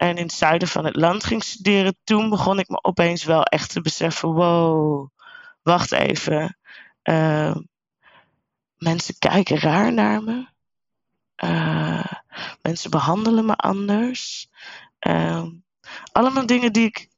en 0.00 0.16
in 0.16 0.22
het 0.22 0.32
zuiden 0.32 0.68
van 0.68 0.84
het 0.84 0.96
land 0.96 1.24
ging 1.24 1.44
studeren, 1.44 1.96
toen 2.04 2.30
begon 2.30 2.58
ik 2.58 2.68
me 2.68 2.82
opeens 2.82 3.24
wel 3.24 3.42
echt 3.42 3.70
te 3.70 3.80
beseffen: 3.80 4.28
wow, 4.28 5.08
wacht 5.62 5.92
even. 5.92 6.58
Uh, 7.02 7.56
mensen 8.76 9.18
kijken 9.18 9.58
raar 9.58 9.92
naar 9.92 10.22
me. 10.22 10.46
Uh, 11.44 12.12
mensen 12.62 12.90
behandelen 12.90 13.46
me 13.46 13.56
anders. 13.56 14.48
Uh, 15.06 15.44
allemaal 16.12 16.46
dingen 16.46 16.72
die 16.72 16.86
ik 16.86 17.08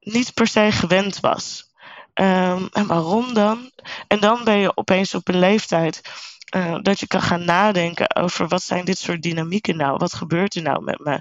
niet 0.00 0.34
per 0.34 0.46
se 0.46 0.72
gewend 0.72 1.20
was. 1.20 1.70
En 2.14 2.86
waarom 2.86 3.34
dan? 3.34 3.70
En 4.08 4.20
dan 4.20 4.44
ben 4.44 4.56
je 4.58 4.76
opeens 4.76 5.14
op 5.14 5.28
een 5.28 5.38
leeftijd 5.38 6.00
uh, 6.56 6.78
dat 6.82 7.00
je 7.00 7.06
kan 7.06 7.22
gaan 7.22 7.44
nadenken 7.44 8.16
over 8.16 8.48
wat 8.48 8.62
zijn 8.62 8.84
dit 8.84 8.98
soort 8.98 9.22
dynamieken 9.22 9.76
nou? 9.76 9.96
Wat 9.96 10.14
gebeurt 10.14 10.54
er 10.54 10.62
nou 10.62 10.84
met 10.84 10.98
me? 10.98 11.20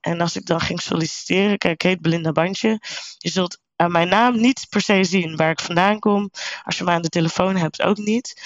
En 0.00 0.20
als 0.20 0.36
ik 0.36 0.46
dan 0.46 0.60
ging 0.60 0.80
solliciteren, 0.80 1.58
kijk, 1.58 1.82
heet 1.82 2.00
Belinda 2.00 2.32
Bandje. 2.32 2.80
Je 3.18 3.30
zult 3.30 3.60
aan 3.76 3.92
mijn 3.92 4.08
naam 4.08 4.40
niet 4.40 4.66
per 4.68 4.80
se 4.80 5.04
zien 5.04 5.36
waar 5.36 5.50
ik 5.50 5.60
vandaan 5.60 5.98
kom. 5.98 6.30
Als 6.62 6.78
je 6.78 6.84
me 6.84 6.90
aan 6.90 7.02
de 7.02 7.08
telefoon 7.08 7.56
hebt, 7.56 7.82
ook 7.82 7.96
niet. 7.96 8.42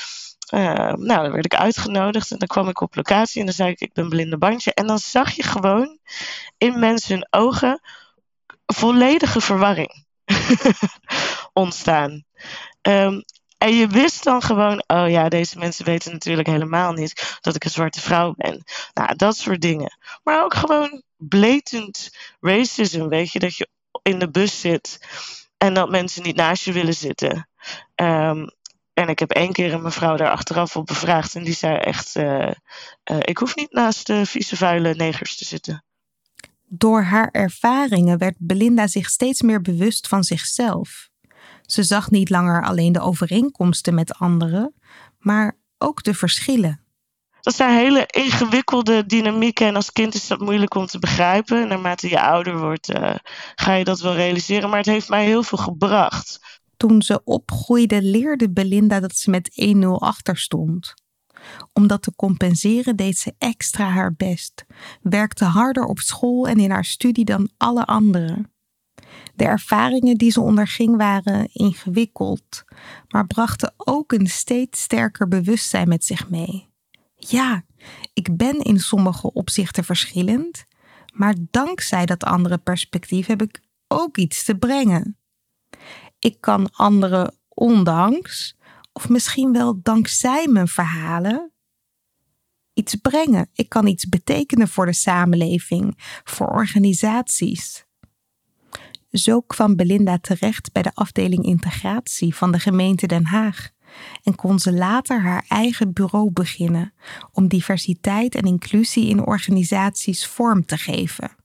Uh, 0.55 0.93
nou, 0.93 1.23
dan 1.23 1.33
werd 1.33 1.45
ik 1.45 1.55
uitgenodigd 1.55 2.31
en 2.31 2.39
dan 2.39 2.49
kwam 2.49 2.69
ik 2.69 2.81
op 2.81 2.95
locatie 2.95 3.41
en 3.41 3.47
dan 3.47 3.55
zei 3.55 3.71
ik, 3.71 3.81
ik 3.81 3.93
ben 3.93 4.09
Belinda 4.09 4.37
Bandje. 4.37 4.75
En 4.75 4.87
dan 4.87 4.99
zag 4.99 5.31
je 5.31 5.43
gewoon 5.43 5.99
in 6.59 6.79
mensen 6.79 7.15
hun 7.15 7.27
ogen 7.31 7.81
volledige 8.67 9.41
verwarring 9.41 10.05
ontstaan. 11.53 12.25
Um, 12.83 13.25
en 13.59 13.75
je 13.75 13.87
wist 13.87 14.25
dan 14.25 14.43
gewoon, 14.43 14.85
oh 14.87 15.09
ja, 15.09 15.29
deze 15.29 15.59
mensen 15.59 15.85
weten 15.85 16.13
natuurlijk 16.13 16.49
helemaal 16.49 16.93
niet 16.93 17.39
dat 17.41 17.55
ik 17.55 17.65
een 17.65 17.71
zwarte 17.71 18.01
vrouw 18.01 18.35
ben. 18.37 18.63
Nou, 18.95 19.17
dat 19.17 19.37
soort 19.37 19.61
dingen. 19.61 19.99
Maar 20.23 20.45
ook 20.45 20.55
gewoon 20.55 21.03
blatant 21.17 22.11
racism, 22.41 23.09
weet 23.09 23.33
je, 23.33 23.39
dat 23.39 23.57
je 23.57 23.69
in 24.03 24.19
de 24.19 24.31
bus 24.31 24.61
zit 24.61 24.99
en 25.57 25.75
dat 25.75 25.91
mensen 25.91 26.23
niet 26.23 26.37
naast 26.37 26.65
je 26.65 26.73
willen 26.73 26.95
zitten. 26.95 27.49
Um, 27.95 28.51
en 28.93 29.09
ik 29.09 29.19
heb 29.19 29.31
één 29.31 29.53
keer 29.53 29.73
een 29.73 29.83
mevrouw 29.83 30.17
daar 30.17 30.31
achteraf 30.31 30.77
op 30.77 30.87
bevraagd 30.87 31.35
en 31.35 31.45
die 31.45 31.55
zei 31.55 31.77
echt, 31.77 32.17
uh, 32.17 32.51
uh, 33.11 33.19
ik 33.21 33.39
hoef 33.39 33.57
niet 33.57 33.73
naast 33.73 34.07
de 34.07 34.27
vieze 34.27 34.57
vuile 34.57 34.95
negers 34.95 35.37
te 35.37 35.45
zitten. 35.45 35.85
Door 36.69 37.03
haar 37.03 37.29
ervaringen 37.31 38.19
werd 38.19 38.35
Belinda 38.39 38.87
zich 38.87 39.09
steeds 39.09 39.43
meer 39.43 39.61
bewust 39.61 40.09
van 40.09 40.25
zichzelf. 40.25 41.09
Ze 41.67 41.83
zag 41.83 42.11
niet 42.11 42.31
langer 42.31 42.65
alleen 42.65 42.93
de 42.93 43.01
overeenkomsten 43.01 43.95
met 43.95 44.15
anderen, 44.15 44.75
maar 45.19 45.59
ook 45.79 46.03
de 46.03 46.15
verschillen. 46.15 46.81
Dat 47.41 47.55
zijn 47.55 47.77
hele 47.77 48.07
ingewikkelde 48.07 49.07
dynamieken 49.07 49.67
en 49.67 49.77
als 49.77 49.93
kind 49.93 50.15
is 50.15 50.27
dat 50.27 50.41
moeilijk 50.41 50.75
om 50.75 50.87
te 50.87 50.99
begrijpen. 50.99 51.69
Naarmate 51.69 52.09
je 52.09 52.21
ouder 52.21 52.59
wordt, 52.59 52.91
uh, 52.91 53.15
ga 53.55 53.73
je 53.73 53.85
dat 53.85 54.01
wel 54.01 54.15
realiseren. 54.15 54.69
Maar 54.69 54.79
het 54.79 54.87
heeft 54.87 55.09
mij 55.09 55.25
heel 55.25 55.43
veel 55.43 55.59
gebracht. 55.59 56.41
Toen 56.77 57.03
ze 57.03 57.25
opgroeide, 57.25 58.03
leerde 58.03 58.51
Belinda 58.51 59.01
dat 59.01 59.17
ze 59.17 59.31
met 59.31 59.51
1-0 59.77 59.89
achter 59.89 60.37
stond. 60.37 60.95
Om 61.73 61.87
dat 61.87 62.03
te 62.03 62.15
compenseren 62.17 62.97
deed 62.97 63.19
ze 63.19 63.35
extra 63.39 63.89
haar 63.89 64.15
best, 64.15 64.65
werkte 65.03 65.45
harder 65.45 65.85
op 65.85 65.99
school 65.99 66.47
en 66.47 66.59
in 66.59 66.71
haar 66.71 66.85
studie 66.85 67.25
dan 67.25 67.51
alle 67.57 67.85
anderen. 67.85 68.51
De 69.37 69.45
ervaringen 69.45 70.17
die 70.17 70.31
ze 70.31 70.41
onderging 70.41 70.97
waren 70.97 71.49
ingewikkeld, 71.53 72.65
maar 73.09 73.27
brachten 73.27 73.75
ook 73.77 74.13
een 74.13 74.27
steeds 74.27 74.81
sterker 74.83 75.29
bewustzijn 75.29 75.89
met 75.89 76.05
zich 76.05 76.29
mee. 76.29 76.69
Ja, 77.17 77.65
ik 78.13 78.37
ben 78.37 78.59
in 78.59 78.79
sommige 78.79 79.33
opzichten 79.33 79.85
verschillend, 79.85 80.65
maar 81.15 81.35
dankzij 81.51 82.07
dat 82.07 82.25
andere 82.25 82.59
perspectief 82.59 83.27
heb 83.27 83.43
ik 83.43 83.61
ook 83.89 84.17
iets 84.17 84.45
te 84.45 84.57
brengen. 84.57 85.19
Ik 86.19 86.41
kan 86.41 86.71
anderen 86.71 87.35
ondanks, 87.49 88.57
of 88.93 89.09
misschien 89.09 89.53
wel 89.53 89.83
dankzij 89.83 90.47
mijn 90.49 90.69
verhalen, 90.69 91.53
iets 92.73 92.95
brengen. 92.95 93.49
Ik 93.53 93.69
kan 93.69 93.87
iets 93.87 94.09
betekenen 94.09 94.69
voor 94.69 94.87
de 94.87 94.95
samenleving, 94.95 95.95
voor 96.25 96.49
organisaties. 96.49 97.86
Zo 99.19 99.41
kwam 99.41 99.77
Belinda 99.77 100.19
terecht 100.19 100.73
bij 100.73 100.83
de 100.83 100.95
afdeling 100.95 101.45
integratie 101.45 102.35
van 102.35 102.53
de 102.53 102.59
gemeente 102.59 103.07
Den 103.07 103.27
Haag 103.27 103.71
en 104.23 104.35
kon 104.35 104.59
ze 104.59 104.73
later 104.73 105.23
haar 105.23 105.45
eigen 105.49 105.93
bureau 105.93 106.31
beginnen 106.33 106.95
om 107.33 107.49
diversiteit 107.49 108.35
en 108.35 108.43
inclusie 108.43 109.09
in 109.09 109.27
organisaties 109.27 110.27
vorm 110.27 110.67
te 110.67 110.77
geven. 110.77 111.37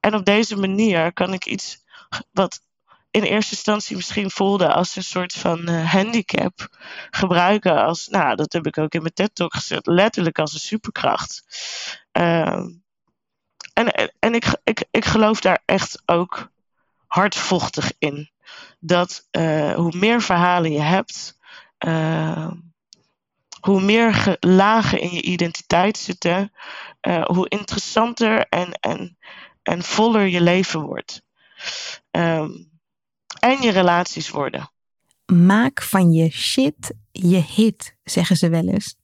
En 0.00 0.14
op 0.14 0.24
deze 0.24 0.56
manier 0.56 1.12
kan 1.12 1.32
ik 1.32 1.46
iets 1.46 1.84
wat 2.32 2.60
in 3.10 3.22
eerste 3.22 3.54
instantie 3.54 3.96
misschien 3.96 4.30
voelde 4.30 4.72
als 4.72 4.96
een 4.96 5.02
soort 5.02 5.32
van 5.32 5.70
uh, 5.70 5.92
handicap 5.92 6.76
gebruiken 7.10 7.84
als, 7.84 8.06
nou, 8.08 8.36
dat 8.36 8.52
heb 8.52 8.66
ik 8.66 8.78
ook 8.78 8.92
in 8.92 9.00
mijn 9.00 9.14
TED-talk 9.14 9.54
gezet, 9.54 9.86
letterlijk 9.86 10.38
als 10.38 10.52
een 10.52 10.60
superkracht. 10.60 11.44
Uh, 12.12 12.64
en 13.72 14.12
en 14.18 14.34
ik, 14.34 14.60
ik, 14.64 14.84
ik 14.90 15.04
geloof 15.04 15.40
daar 15.40 15.62
echt 15.64 16.02
ook 16.06 16.50
hardvochtig 17.08 17.92
in. 17.98 18.30
Dat 18.80 19.28
uh, 19.30 19.74
hoe 19.74 19.96
meer 19.96 20.22
verhalen 20.22 20.72
je 20.72 20.80
hebt, 20.80 21.38
uh, 21.86 22.50
hoe 23.60 23.80
meer 23.80 24.36
lagen 24.40 25.00
in 25.00 25.10
je 25.10 25.22
identiteit 25.22 25.98
zitten, 25.98 26.52
uh, 27.08 27.24
hoe 27.24 27.48
interessanter 27.48 28.46
en, 28.48 28.72
en, 28.72 29.18
en 29.62 29.82
voller 29.82 30.26
je 30.26 30.40
leven 30.40 30.80
wordt. 30.80 31.22
Um, 32.10 32.70
en 33.38 33.62
je 33.62 33.70
relaties 33.70 34.30
worden. 34.30 34.70
Maak 35.26 35.82
van 35.82 36.12
je 36.12 36.30
shit 36.30 36.94
je 37.10 37.44
hit, 37.54 37.96
zeggen 38.04 38.36
ze 38.36 38.48
wel 38.48 38.68
eens. 38.68 38.96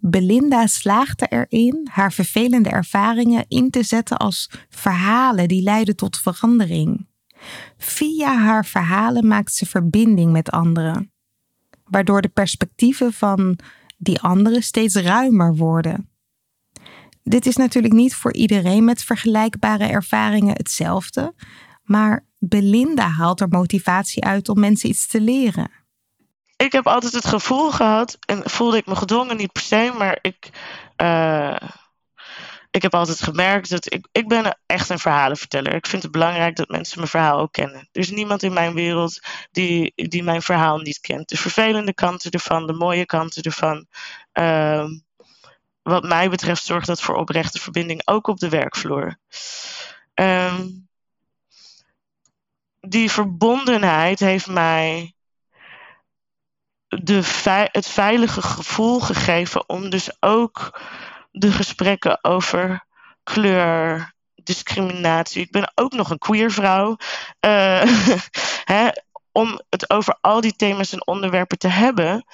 Belinda 0.00 0.66
slaagde 0.66 1.26
erin 1.26 1.88
haar 1.90 2.12
vervelende 2.12 2.68
ervaringen 2.68 3.44
in 3.48 3.70
te 3.70 3.82
zetten 3.82 4.16
als 4.16 4.50
verhalen 4.68 5.48
die 5.48 5.62
leiden 5.62 5.96
tot 5.96 6.18
verandering. 6.18 7.06
Via 7.78 8.38
haar 8.38 8.64
verhalen 8.64 9.26
maakt 9.26 9.52
ze 9.52 9.66
verbinding 9.66 10.32
met 10.32 10.50
anderen, 10.50 11.12
waardoor 11.84 12.22
de 12.22 12.28
perspectieven 12.28 13.12
van 13.12 13.58
die 13.96 14.20
anderen 14.20 14.62
steeds 14.62 14.94
ruimer 14.94 15.56
worden. 15.56 16.10
Dit 17.22 17.46
is 17.46 17.56
natuurlijk 17.56 17.94
niet 17.94 18.14
voor 18.14 18.32
iedereen 18.32 18.84
met 18.84 19.02
vergelijkbare 19.02 19.84
ervaringen 19.84 20.56
hetzelfde, 20.56 21.34
maar 21.82 22.26
Belinda 22.38 23.08
haalt 23.08 23.40
er 23.40 23.48
motivatie 23.48 24.24
uit 24.24 24.48
om 24.48 24.60
mensen 24.60 24.88
iets 24.88 25.06
te 25.06 25.20
leren. 25.20 25.70
Ik 26.56 26.72
heb 26.72 26.86
altijd 26.86 27.12
het 27.12 27.26
gevoel 27.26 27.70
gehad, 27.70 28.18
en 28.26 28.50
voelde 28.50 28.76
ik 28.76 28.86
me 28.86 28.96
gedwongen 28.96 29.36
niet 29.36 29.52
per 29.52 29.62
se, 29.62 29.94
maar 29.98 30.18
ik, 30.22 30.50
uh, 31.02 31.56
ik 32.76 32.82
heb 32.82 32.94
altijd 32.94 33.22
gemerkt 33.22 33.70
dat 33.70 33.92
ik, 33.92 34.06
ik 34.12 34.28
ben 34.28 34.58
echt 34.66 34.88
een 34.88 34.98
verhalenverteller. 34.98 35.74
Ik 35.74 35.86
vind 35.86 36.02
het 36.02 36.12
belangrijk 36.12 36.56
dat 36.56 36.68
mensen 36.68 36.98
mijn 36.98 37.10
verhaal 37.10 37.38
ook 37.38 37.52
kennen. 37.52 37.88
Er 37.92 38.00
is 38.00 38.10
niemand 38.10 38.42
in 38.42 38.52
mijn 38.52 38.74
wereld 38.74 39.20
die, 39.50 39.92
die 39.94 40.22
mijn 40.22 40.42
verhaal 40.42 40.78
niet 40.78 41.00
kent. 41.00 41.28
De 41.28 41.36
vervelende 41.36 41.94
kanten 41.94 42.30
ervan, 42.30 42.66
de 42.66 42.72
mooie 42.72 43.06
kanten 43.06 43.42
ervan. 43.42 43.86
Uh, 44.32 44.84
wat 45.82 46.04
mij 46.04 46.30
betreft 46.30 46.64
zorgt 46.64 46.86
dat 46.86 47.00
voor 47.00 47.14
oprechte 47.14 47.60
verbinding 47.60 48.02
ook 48.04 48.26
op 48.26 48.38
de 48.38 48.48
werkvloer. 48.48 49.18
Um, 50.14 50.88
die 52.80 53.10
verbondenheid 53.10 54.20
heeft 54.20 54.46
mij 54.46 55.14
de 56.88 57.22
het 57.72 57.88
veilige 57.88 58.42
gevoel 58.42 59.00
gegeven 59.00 59.68
om 59.68 59.90
dus 59.90 60.22
ook 60.22 60.80
de 61.38 61.52
gesprekken 61.52 62.24
over 62.24 62.86
kleur, 63.22 64.12
discriminatie. 64.34 65.42
Ik 65.42 65.50
ben 65.50 65.72
ook 65.74 65.92
nog 65.92 66.10
een 66.10 66.18
queer 66.18 66.50
vrouw. 66.50 66.96
Uh, 67.40 67.82
hè, 68.74 68.88
om 69.32 69.60
het 69.70 69.90
over 69.90 70.18
al 70.20 70.40
die 70.40 70.56
thema's 70.56 70.92
en 70.92 71.06
onderwerpen 71.06 71.58
te 71.58 71.68
hebben, 71.68 72.24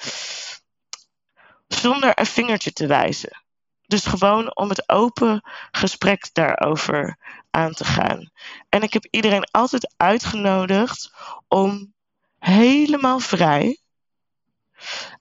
zonder 1.67 2.19
een 2.19 2.25
vingertje 2.25 2.73
te 2.73 2.87
wijzen. 2.87 3.43
Dus 3.85 4.05
gewoon 4.05 4.55
om 4.55 4.69
het 4.69 4.89
open 4.89 5.41
gesprek 5.71 6.29
daarover 6.33 7.17
aan 7.49 7.73
te 7.73 7.85
gaan. 7.85 8.29
En 8.69 8.81
ik 8.81 8.93
heb 8.93 9.07
iedereen 9.09 9.47
altijd 9.51 9.93
uitgenodigd 9.97 11.13
om 11.47 11.93
helemaal 12.39 13.19
vrij 13.19 13.79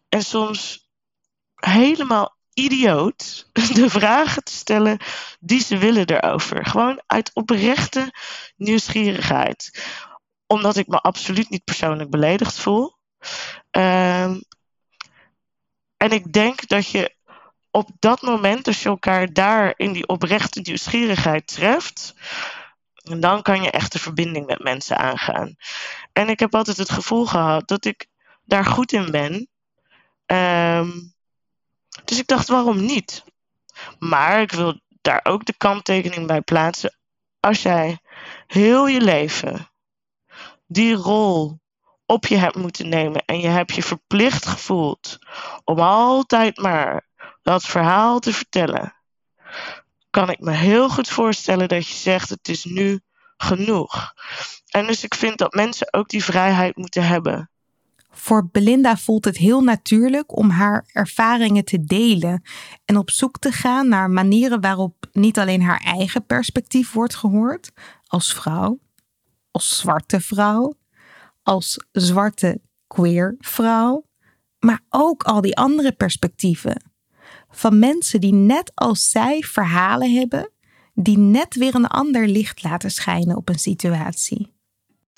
en 0.08 0.22
soms 0.22 0.88
helemaal 1.54 2.40
idioot 2.54 3.48
de 3.52 3.90
vragen 3.90 4.44
te 4.44 4.52
stellen 4.52 4.98
die 5.40 5.60
ze 5.60 5.78
willen 5.78 6.06
erover. 6.06 6.66
Gewoon 6.66 7.02
uit 7.06 7.30
oprechte 7.34 8.14
nieuwsgierigheid. 8.56 9.82
Omdat 10.46 10.76
ik 10.76 10.86
me 10.86 10.96
absoluut 11.00 11.50
niet 11.50 11.64
persoonlijk 11.64 12.10
beledigd 12.10 12.58
voel. 12.58 12.96
Um, 13.70 14.42
en 15.96 16.10
ik 16.10 16.32
denk 16.32 16.68
dat 16.68 16.90
je 16.90 17.14
op 17.70 17.90
dat 17.98 18.22
moment, 18.22 18.66
als 18.66 18.82
je 18.82 18.88
elkaar 18.88 19.32
daar 19.32 19.74
in 19.76 19.92
die 19.92 20.06
oprechte 20.06 20.60
nieuwsgierigheid 20.60 21.46
treft, 21.46 22.14
dan 22.94 23.42
kan 23.42 23.62
je 23.62 23.70
echt 23.70 23.92
de 23.92 23.98
verbinding 23.98 24.46
met 24.46 24.62
mensen 24.62 24.98
aangaan. 24.98 25.56
En 26.12 26.28
ik 26.28 26.38
heb 26.38 26.54
altijd 26.54 26.76
het 26.76 26.90
gevoel 26.90 27.26
gehad 27.26 27.68
dat 27.68 27.84
ik 27.84 28.06
daar 28.44 28.64
goed 28.64 28.92
in 28.92 29.10
ben. 29.10 29.48
Um, 30.26 31.14
dus 32.12 32.20
ik 32.20 32.26
dacht, 32.26 32.48
waarom 32.48 32.84
niet? 32.84 33.24
Maar 33.98 34.40
ik 34.40 34.52
wil 34.52 34.80
daar 35.00 35.20
ook 35.22 35.44
de 35.44 35.56
kanttekening 35.56 36.26
bij 36.26 36.40
plaatsen. 36.40 36.96
Als 37.40 37.62
jij 37.62 37.98
heel 38.46 38.86
je 38.86 39.00
leven 39.00 39.70
die 40.66 40.94
rol 40.94 41.60
op 42.06 42.26
je 42.26 42.36
hebt 42.36 42.56
moeten 42.56 42.88
nemen 42.88 43.24
en 43.24 43.40
je 43.40 43.48
hebt 43.48 43.74
je 43.74 43.82
verplicht 43.82 44.46
gevoeld 44.46 45.18
om 45.64 45.78
altijd 45.78 46.58
maar 46.58 47.08
dat 47.42 47.64
verhaal 47.64 48.18
te 48.18 48.32
vertellen, 48.32 48.96
kan 50.10 50.30
ik 50.30 50.40
me 50.40 50.50
heel 50.50 50.88
goed 50.88 51.08
voorstellen 51.08 51.68
dat 51.68 51.86
je 51.86 51.94
zegt: 51.94 52.28
het 52.28 52.48
is 52.48 52.64
nu 52.64 53.00
genoeg. 53.36 54.12
En 54.68 54.86
dus 54.86 55.04
ik 55.04 55.14
vind 55.14 55.38
dat 55.38 55.54
mensen 55.54 55.92
ook 55.92 56.08
die 56.08 56.24
vrijheid 56.24 56.76
moeten 56.76 57.06
hebben. 57.06 57.51
Voor 58.14 58.48
Belinda 58.52 58.96
voelt 58.96 59.24
het 59.24 59.36
heel 59.36 59.60
natuurlijk 59.60 60.36
om 60.36 60.50
haar 60.50 60.88
ervaringen 60.92 61.64
te 61.64 61.84
delen 61.84 62.42
en 62.84 62.96
op 62.96 63.10
zoek 63.10 63.38
te 63.38 63.52
gaan 63.52 63.88
naar 63.88 64.10
manieren 64.10 64.60
waarop 64.60 65.06
niet 65.12 65.38
alleen 65.38 65.62
haar 65.62 65.80
eigen 65.80 66.26
perspectief 66.26 66.92
wordt 66.92 67.14
gehoord, 67.14 67.72
als 68.06 68.34
vrouw, 68.34 68.78
als 69.50 69.78
zwarte 69.78 70.20
vrouw, 70.20 70.74
als 71.42 71.84
zwarte 71.92 72.60
queer 72.86 73.34
vrouw, 73.38 74.04
maar 74.58 74.80
ook 74.88 75.22
al 75.22 75.40
die 75.40 75.56
andere 75.56 75.92
perspectieven 75.92 76.90
van 77.50 77.78
mensen 77.78 78.20
die 78.20 78.34
net 78.34 78.72
als 78.74 79.10
zij 79.10 79.40
verhalen 79.40 80.14
hebben, 80.14 80.50
die 80.94 81.18
net 81.18 81.54
weer 81.54 81.74
een 81.74 81.86
ander 81.86 82.28
licht 82.28 82.62
laten 82.62 82.90
schijnen 82.90 83.36
op 83.36 83.48
een 83.48 83.58
situatie. 83.58 84.52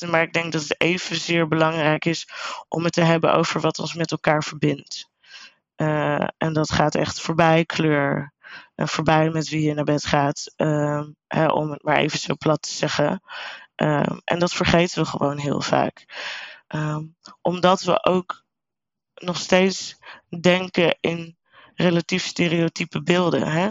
Maar 0.02 0.22
ik 0.22 0.32
denk 0.32 0.52
dat 0.52 0.62
het 0.62 0.80
evenzeer 0.80 1.48
belangrijk 1.48 2.04
is 2.04 2.28
om 2.68 2.84
het 2.84 2.92
te 2.92 3.00
hebben 3.00 3.34
over 3.34 3.60
wat 3.60 3.78
ons 3.78 3.94
met 3.94 4.10
elkaar 4.10 4.42
verbindt. 4.42 5.08
Uh, 5.76 6.26
en 6.38 6.52
dat 6.52 6.72
gaat 6.72 6.94
echt 6.94 7.20
voorbij 7.20 7.64
kleur 7.64 8.32
en 8.74 8.88
voorbij 8.88 9.30
met 9.30 9.48
wie 9.48 9.66
je 9.66 9.74
naar 9.74 9.84
bed 9.84 10.06
gaat, 10.06 10.52
uh, 10.56 11.02
hè, 11.26 11.46
om 11.46 11.70
het 11.70 11.82
maar 11.82 11.96
even 11.96 12.18
zo 12.18 12.34
plat 12.38 12.62
te 12.62 12.72
zeggen. 12.72 13.22
Uh, 13.76 14.06
en 14.24 14.38
dat 14.38 14.52
vergeten 14.52 15.02
we 15.02 15.08
gewoon 15.08 15.38
heel 15.38 15.60
vaak. 15.60 16.04
Ehm, 16.66 17.04
omdat 17.40 17.82
we 17.82 18.04
ook 18.04 18.44
nog 19.14 19.36
steeds 19.36 19.96
denken 20.40 20.96
in 21.00 21.36
relatief 21.74 22.24
stereotype 22.24 23.02
beelden. 23.02 23.46
Hè? 23.46 23.70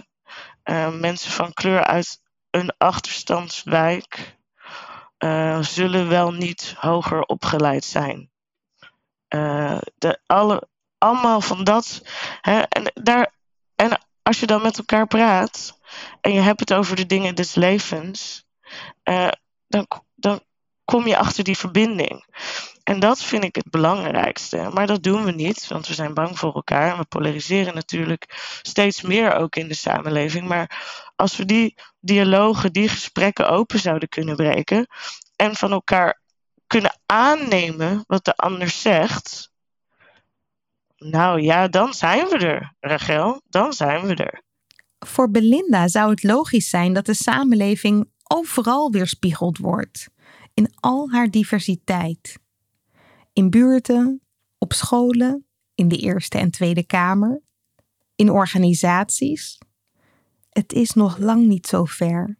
Mensen 0.89 1.31
van 1.31 1.53
kleur 1.53 1.83
uit 1.83 2.21
een 2.49 2.73
achterstandswijk 2.77 4.37
uh, 5.23 5.61
zullen 5.61 6.07
wel 6.07 6.31
niet 6.31 6.75
hoger 6.77 7.21
opgeleid 7.21 7.85
zijn. 7.85 8.31
Uh, 9.29 9.77
de, 9.97 10.19
alle, 10.25 10.67
allemaal 10.97 11.41
van 11.41 11.63
dat. 11.63 12.01
Hè, 12.41 12.59
en, 12.59 12.91
daar, 12.93 13.33
en 13.75 13.99
als 14.21 14.39
je 14.39 14.45
dan 14.45 14.61
met 14.61 14.77
elkaar 14.77 15.07
praat 15.07 15.79
en 16.21 16.33
je 16.33 16.39
hebt 16.39 16.59
het 16.59 16.73
over 16.73 16.95
de 16.95 17.05
dingen 17.05 17.35
des 17.35 17.55
levens, 17.55 18.45
uh, 19.03 19.31
dan, 19.67 19.87
dan 20.15 20.41
kom 20.85 21.07
je 21.07 21.17
achter 21.17 21.43
die 21.43 21.57
verbinding. 21.57 22.25
En 22.83 22.99
dat 22.99 23.23
vind 23.23 23.43
ik 23.43 23.55
het 23.55 23.69
belangrijkste. 23.69 24.69
Maar 24.73 24.87
dat 24.87 25.03
doen 25.03 25.23
we 25.23 25.31
niet, 25.31 25.67
want 25.67 25.87
we 25.87 25.93
zijn 25.93 26.13
bang 26.13 26.39
voor 26.39 26.53
elkaar. 26.53 26.91
En 26.91 26.97
we 26.97 27.05
polariseren 27.05 27.75
natuurlijk 27.75 28.25
steeds 28.61 29.01
meer 29.01 29.35
ook 29.35 29.55
in 29.55 29.67
de 29.67 29.73
samenleving. 29.73 30.47
Maar 30.47 30.83
als 31.15 31.37
we 31.37 31.45
die 31.45 31.77
dialogen, 31.99 32.73
die 32.73 32.89
gesprekken 32.89 33.49
open 33.49 33.79
zouden 33.79 34.09
kunnen 34.09 34.35
breken. 34.35 34.87
En 35.35 35.55
van 35.55 35.71
elkaar 35.71 36.21
kunnen 36.67 36.99
aannemen 37.05 38.03
wat 38.07 38.25
de 38.25 38.35
ander 38.35 38.69
zegt. 38.69 39.51
Nou 40.97 41.41
ja, 41.41 41.67
dan 41.67 41.93
zijn 41.93 42.27
we 42.27 42.37
er, 42.37 42.73
Rachel. 42.79 43.41
Dan 43.49 43.73
zijn 43.73 44.07
we 44.07 44.15
er. 44.15 44.41
Voor 44.99 45.31
Belinda 45.31 45.87
zou 45.87 46.09
het 46.09 46.23
logisch 46.23 46.69
zijn 46.69 46.93
dat 46.93 47.05
de 47.05 47.13
samenleving 47.13 48.11
overal 48.23 48.91
weerspiegeld 48.91 49.57
wordt. 49.57 50.09
In 50.53 50.73
al 50.79 51.11
haar 51.11 51.29
diversiteit. 51.29 52.39
In 53.33 53.49
buurten, 53.49 54.21
op 54.57 54.73
scholen, 54.73 55.45
in 55.75 55.87
de 55.87 55.97
Eerste 55.97 56.37
en 56.37 56.51
Tweede 56.51 56.85
Kamer, 56.85 57.41
in 58.15 58.29
organisaties. 58.29 59.57
Het 60.49 60.73
is 60.73 60.93
nog 60.93 61.17
lang 61.17 61.45
niet 61.45 61.67
zo 61.67 61.85
ver. 61.85 62.37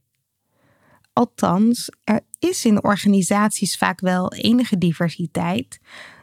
Althans, 1.14 1.90
er 2.04 2.22
is 2.40 2.66
in 2.66 2.84
organisaties 2.84 3.78
vaak 3.78 4.00
wel 4.00 4.34
enige 4.34 4.78
diversiteit, 4.78 5.80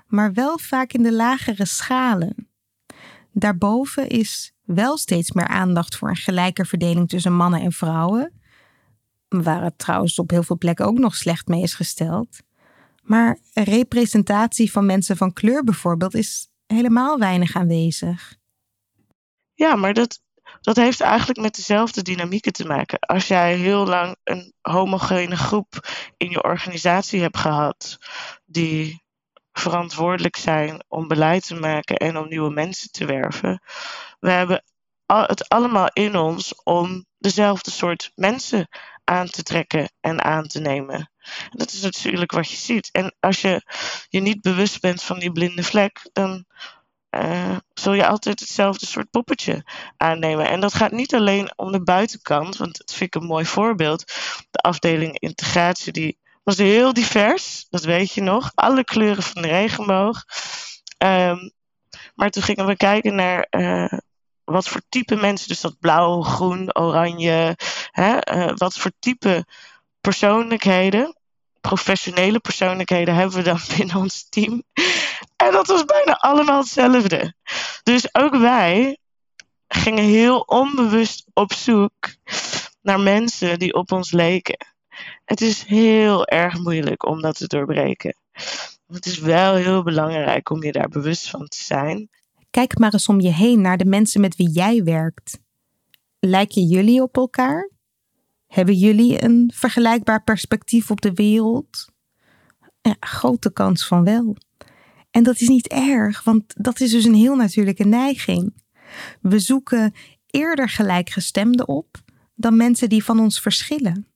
maar 0.07 0.33
wel 0.33 0.59
vaak 0.59 0.93
in 0.93 1.03
de 1.03 1.13
lagere 1.13 1.65
schalen. 1.65 2.49
Daarboven 3.33 4.09
is 4.09 4.53
wel 4.63 4.99
steeds 4.99 5.33
meer 5.33 5.49
aandacht 5.49 5.97
voor 5.97 6.09
een 6.09 6.17
gelijke 6.17 6.65
verdeling 6.65 7.09
tussen 7.09 7.33
mannen 7.33 7.61
en 7.61 7.73
vrouwen, 7.73 8.40
waar 9.31 9.63
het 9.63 9.79
trouwens 9.79 10.19
op 10.19 10.31
heel 10.31 10.43
veel 10.43 10.59
plekken 10.59 10.87
ook 10.87 10.99
nog 10.99 11.17
slecht 11.17 11.47
mee 11.47 11.63
is 11.63 11.75
gesteld. 11.75 12.41
Maar 13.03 13.39
representatie 13.53 14.73
van 14.73 14.87
mensen 14.87 15.17
van 15.17 15.33
kleur 15.33 15.65
bijvoorbeeld 15.65 16.15
is 16.15 16.49
helemaal 16.67 17.19
weinig 17.19 17.57
aanwezig. 17.57 18.35
Ja, 19.55 19.77
maar 19.77 19.95
dat, 19.95 20.21
dat 20.61 20.77
heeft 20.77 21.01
eigenlijk 21.01 21.41
met 21.41 21.55
dezelfde 21.55 22.03
dynamieken 22.03 22.53
te 22.53 22.67
maken. 22.67 22.99
Als 22.99 23.29
jij 23.29 23.57
heel 23.57 23.87
lang 23.87 24.17
een 24.25 24.53
homogene 24.61 25.37
groep 25.37 25.89
in 26.17 26.31
je 26.31 26.43
organisatie 26.43 27.21
hebt 27.21 27.39
gehad, 27.39 27.99
die 28.45 29.03
verantwoordelijk 29.53 30.37
zijn 30.37 30.85
om 30.89 31.09
beleid 31.09 31.47
te 31.47 31.55
maken 31.55 31.97
en 31.97 32.17
om 32.17 32.29
nieuwe 32.29 32.51
mensen 32.51 32.91
te 32.91 33.05
werven. 33.05 33.63
We 34.21 34.31
hebben 34.31 34.65
het 35.07 35.49
allemaal 35.49 35.89
in 35.93 36.17
ons 36.17 36.63
om 36.63 37.07
dezelfde 37.21 37.71
soort 37.71 38.13
mensen 38.15 38.69
aan 39.05 39.27
te 39.27 39.43
trekken 39.43 39.91
en 40.01 40.23
aan 40.25 40.47
te 40.47 40.61
nemen. 40.61 41.11
Dat 41.51 41.73
is 41.73 41.81
natuurlijk 41.81 42.33
wat 42.33 42.51
je 42.51 42.57
ziet. 42.57 42.89
En 42.93 43.15
als 43.21 43.41
je 43.41 43.63
je 44.09 44.21
niet 44.21 44.41
bewust 44.41 44.81
bent 44.81 45.03
van 45.03 45.19
die 45.19 45.33
blinde 45.33 45.63
vlek, 45.63 46.09
dan 46.13 46.45
uh, 47.11 47.57
zul 47.75 47.93
je 47.93 48.07
altijd 48.07 48.41
hetzelfde 48.41 48.87
soort 48.87 49.11
poppetje 49.11 49.65
aannemen. 49.97 50.49
En 50.49 50.61
dat 50.61 50.75
gaat 50.75 50.93
niet 50.93 51.15
alleen 51.15 51.53
om 51.57 51.73
de 51.73 51.83
buitenkant, 51.83 52.57
want 52.57 52.79
dat 52.79 52.95
vind 52.95 53.15
ik 53.15 53.21
een 53.23 53.29
mooi 53.29 53.45
voorbeeld. 53.45 54.05
De 54.51 54.59
afdeling 54.59 55.19
integratie 55.19 55.93
die 55.93 56.19
was 56.43 56.57
heel 56.57 56.93
divers, 56.93 57.67
dat 57.71 57.85
weet 57.85 58.13
je 58.13 58.23
nog. 58.23 58.53
Alle 58.55 58.85
kleuren 58.85 59.23
van 59.23 59.43
de 59.43 59.49
regenboog. 59.49 60.25
Um, 60.99 61.53
maar 62.15 62.31
toen 62.31 62.43
gingen 62.43 62.67
we 62.67 62.77
kijken 62.77 63.15
naar 63.15 63.47
uh, 63.51 63.93
wat 64.51 64.69
voor 64.69 64.81
type 64.89 65.17
mensen, 65.17 65.49
dus 65.49 65.61
dat 65.61 65.79
blauw, 65.79 66.21
groen, 66.21 66.77
oranje, 66.77 67.57
hè, 67.91 68.35
uh, 68.35 68.53
wat 68.57 68.75
voor 68.75 68.91
type 68.99 69.45
persoonlijkheden, 70.01 71.17
professionele 71.61 72.39
persoonlijkheden 72.39 73.15
hebben 73.15 73.37
we 73.37 73.43
dan 73.43 73.61
binnen 73.77 73.97
ons 73.97 74.29
team. 74.29 74.63
En 75.37 75.53
dat 75.53 75.67
was 75.67 75.85
bijna 75.85 76.13
allemaal 76.13 76.59
hetzelfde. 76.59 77.35
Dus 77.83 78.15
ook 78.15 78.37
wij 78.37 78.99
gingen 79.69 80.05
heel 80.05 80.41
onbewust 80.41 81.25
op 81.33 81.53
zoek 81.53 82.15
naar 82.83 83.01
mensen 83.01 83.59
die 83.59 83.75
op 83.75 83.93
ons 83.93 84.11
leken. 84.11 84.67
Het 85.25 85.41
is 85.41 85.63
heel 85.63 86.27
erg 86.27 86.59
moeilijk 86.59 87.07
om 87.07 87.23
dat 87.23 87.37
te 87.37 87.47
doorbreken. 87.47 88.17
Het 88.87 89.07
is 89.07 89.19
wel 89.19 89.55
heel 89.55 89.83
belangrijk 89.83 90.51
om 90.51 90.63
je 90.63 90.73
daar 90.73 90.89
bewust 90.89 91.31
van 91.31 91.49
te 91.49 91.63
zijn. 91.63 92.09
Kijk 92.51 92.79
maar 92.79 92.93
eens 92.93 93.09
om 93.09 93.21
je 93.21 93.33
heen 93.33 93.61
naar 93.61 93.77
de 93.77 93.85
mensen 93.85 94.21
met 94.21 94.37
wie 94.37 94.51
jij 94.51 94.85
werkt. 94.85 95.39
Lijken 96.19 96.67
jullie 96.67 97.03
op 97.03 97.17
elkaar? 97.17 97.71
Hebben 98.47 98.75
jullie 98.75 99.25
een 99.25 99.53
vergelijkbaar 99.55 100.23
perspectief 100.23 100.91
op 100.91 101.01
de 101.01 101.13
wereld? 101.13 101.89
Ja, 102.81 102.97
grote 103.01 103.53
kans 103.53 103.87
van 103.87 104.05
wel. 104.05 104.37
En 105.11 105.23
dat 105.23 105.41
is 105.41 105.49
niet 105.49 105.69
erg, 105.69 106.25
want 106.25 106.55
dat 106.57 106.81
is 106.81 106.91
dus 106.91 107.05
een 107.05 107.15
heel 107.15 107.37
natuurlijke 107.37 107.85
neiging. 107.85 108.63
We 109.21 109.39
zoeken 109.39 109.95
eerder 110.27 110.69
gelijkgestemden 110.69 111.69
op 111.69 111.99
dan 112.35 112.57
mensen 112.57 112.89
die 112.89 113.05
van 113.05 113.21
ons 113.21 113.41
verschillen. 113.41 114.07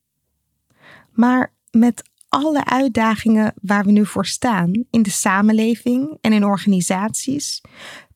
Maar 1.13 1.55
met 1.71 2.03
alle 2.29 2.65
uitdagingen 2.65 3.55
waar 3.63 3.85
we 3.85 3.93
nu 3.93 4.07
voor 4.07 4.27
staan 4.27 4.85
in 4.91 5.03
de 5.03 5.11
samenleving 5.11 6.19
en 6.21 6.33
in 6.33 6.45
organisaties, 6.45 7.61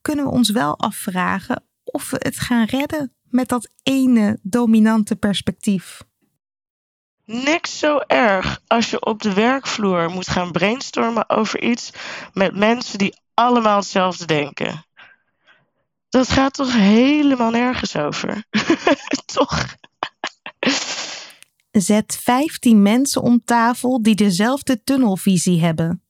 kunnen 0.01 0.25
we 0.25 0.31
ons 0.31 0.49
wel 0.49 0.79
afvragen 0.79 1.63
of 1.83 2.09
we 2.09 2.17
het 2.19 2.39
gaan 2.39 2.65
redden 2.65 3.13
met 3.23 3.47
dat 3.47 3.69
ene 3.83 4.39
dominante 4.41 5.15
perspectief. 5.15 6.01
Niks 7.25 7.79
zo 7.79 7.99
erg 8.07 8.61
als 8.67 8.89
je 8.89 9.05
op 9.05 9.21
de 9.21 9.33
werkvloer 9.33 10.09
moet 10.09 10.27
gaan 10.27 10.51
brainstormen 10.51 11.29
over 11.29 11.61
iets 11.61 11.91
met 12.33 12.55
mensen 12.55 12.97
die 12.97 13.19
allemaal 13.33 13.77
hetzelfde 13.77 14.25
denken. 14.25 14.85
Dat 16.09 16.29
gaat 16.29 16.53
toch 16.53 16.73
helemaal 16.73 17.51
nergens 17.51 17.95
over? 17.95 18.43
toch? 19.35 19.75
Zet 21.71 22.19
15 22.21 22.81
mensen 22.81 23.21
om 23.21 23.41
tafel 23.45 24.01
die 24.01 24.15
dezelfde 24.15 24.83
tunnelvisie 24.83 25.61
hebben. 25.61 26.03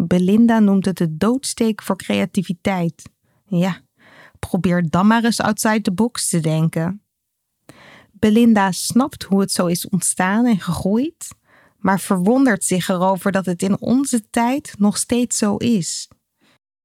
Belinda 0.00 0.58
noemt 0.58 0.84
het 0.84 0.96
de 0.96 1.16
doodsteek 1.16 1.82
voor 1.82 1.96
creativiteit. 1.96 3.10
Ja, 3.46 3.80
probeer 4.38 4.90
dan 4.90 5.06
maar 5.06 5.24
eens 5.24 5.40
outside 5.40 5.80
the 5.80 5.92
box 5.92 6.28
te 6.28 6.40
denken. 6.40 7.02
Belinda 8.12 8.72
snapt 8.72 9.22
hoe 9.22 9.40
het 9.40 9.52
zo 9.52 9.66
is 9.66 9.88
ontstaan 9.88 10.46
en 10.46 10.60
gegroeid, 10.60 11.28
maar 11.78 12.00
verwondert 12.00 12.64
zich 12.64 12.88
erover 12.88 13.32
dat 13.32 13.46
het 13.46 13.62
in 13.62 13.80
onze 13.80 14.30
tijd 14.30 14.74
nog 14.78 14.96
steeds 14.96 15.38
zo 15.38 15.56
is 15.56 16.08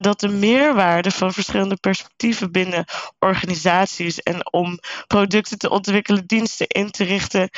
dat 0.04 0.20
de 0.20 0.28
meerwaarde 0.28 1.12
van 1.12 1.34
verschillende 1.34 1.76
perspectieven 1.76 2.52
binnen 2.52 2.86
organisaties 3.20 4.20
en 4.20 4.54
om 4.54 4.80
producten 5.08 5.58
te 5.58 5.70
ontwikkelen, 5.70 6.26
diensten 6.26 6.68
in 6.68 6.92
te 6.92 7.04
richten, 7.04 7.50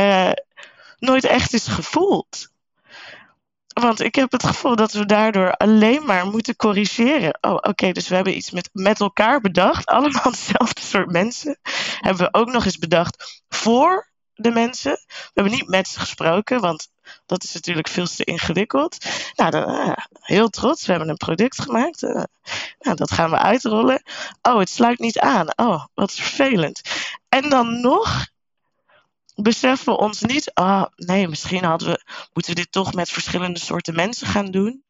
uh, 0.00 0.32
nooit 0.98 1.24
echt 1.24 1.52
is 1.52 1.66
gevoeld. 1.66 2.51
Want 3.72 4.00
ik 4.00 4.14
heb 4.14 4.32
het 4.32 4.46
gevoel 4.46 4.76
dat 4.76 4.92
we 4.92 5.06
daardoor 5.06 5.52
alleen 5.52 6.06
maar 6.06 6.26
moeten 6.26 6.56
corrigeren. 6.56 7.38
Oh, 7.40 7.54
oké, 7.54 7.92
dus 7.92 8.08
we 8.08 8.14
hebben 8.14 8.36
iets 8.36 8.50
met, 8.50 8.70
met 8.72 9.00
elkaar 9.00 9.40
bedacht. 9.40 9.86
Allemaal 9.86 10.22
hetzelfde 10.32 10.80
soort 10.80 11.10
mensen. 11.10 11.58
Hebben 12.00 12.26
we 12.26 12.38
ook 12.38 12.52
nog 12.52 12.64
eens 12.64 12.78
bedacht 12.78 13.42
voor 13.48 14.10
de 14.34 14.50
mensen. 14.50 14.92
We 15.06 15.30
hebben 15.34 15.52
niet 15.52 15.68
met 15.68 15.88
ze 15.88 16.00
gesproken, 16.00 16.60
want 16.60 16.88
dat 17.26 17.44
is 17.44 17.52
natuurlijk 17.52 17.88
veel 17.88 18.06
te 18.06 18.24
ingewikkeld. 18.24 18.96
Nou, 19.34 19.56
uh, 19.56 19.92
heel 20.20 20.48
trots. 20.48 20.84
We 20.86 20.90
hebben 20.90 21.10
een 21.10 21.16
product 21.16 21.60
gemaakt. 21.60 22.02
Uh, 22.02 22.22
nou, 22.78 22.96
dat 22.96 23.10
gaan 23.10 23.30
we 23.30 23.38
uitrollen. 23.38 24.02
Oh, 24.42 24.58
het 24.58 24.70
sluit 24.70 24.98
niet 24.98 25.18
aan. 25.18 25.46
Oh, 25.56 25.84
wat 25.94 26.12
vervelend. 26.12 26.80
En 27.28 27.48
dan 27.48 27.80
nog 27.80 28.26
beseffen 29.42 29.92
we 29.92 29.98
ons 29.98 30.20
niet. 30.20 30.50
Oh, 30.54 30.84
nee, 30.96 31.28
misschien 31.28 31.64
hadden 31.64 31.88
we, 31.88 32.02
moeten 32.32 32.54
we 32.54 32.60
dit 32.60 32.72
toch 32.72 32.94
met 32.94 33.10
verschillende 33.10 33.60
soorten 33.60 33.94
mensen 33.94 34.26
gaan 34.26 34.50
doen. 34.50 34.82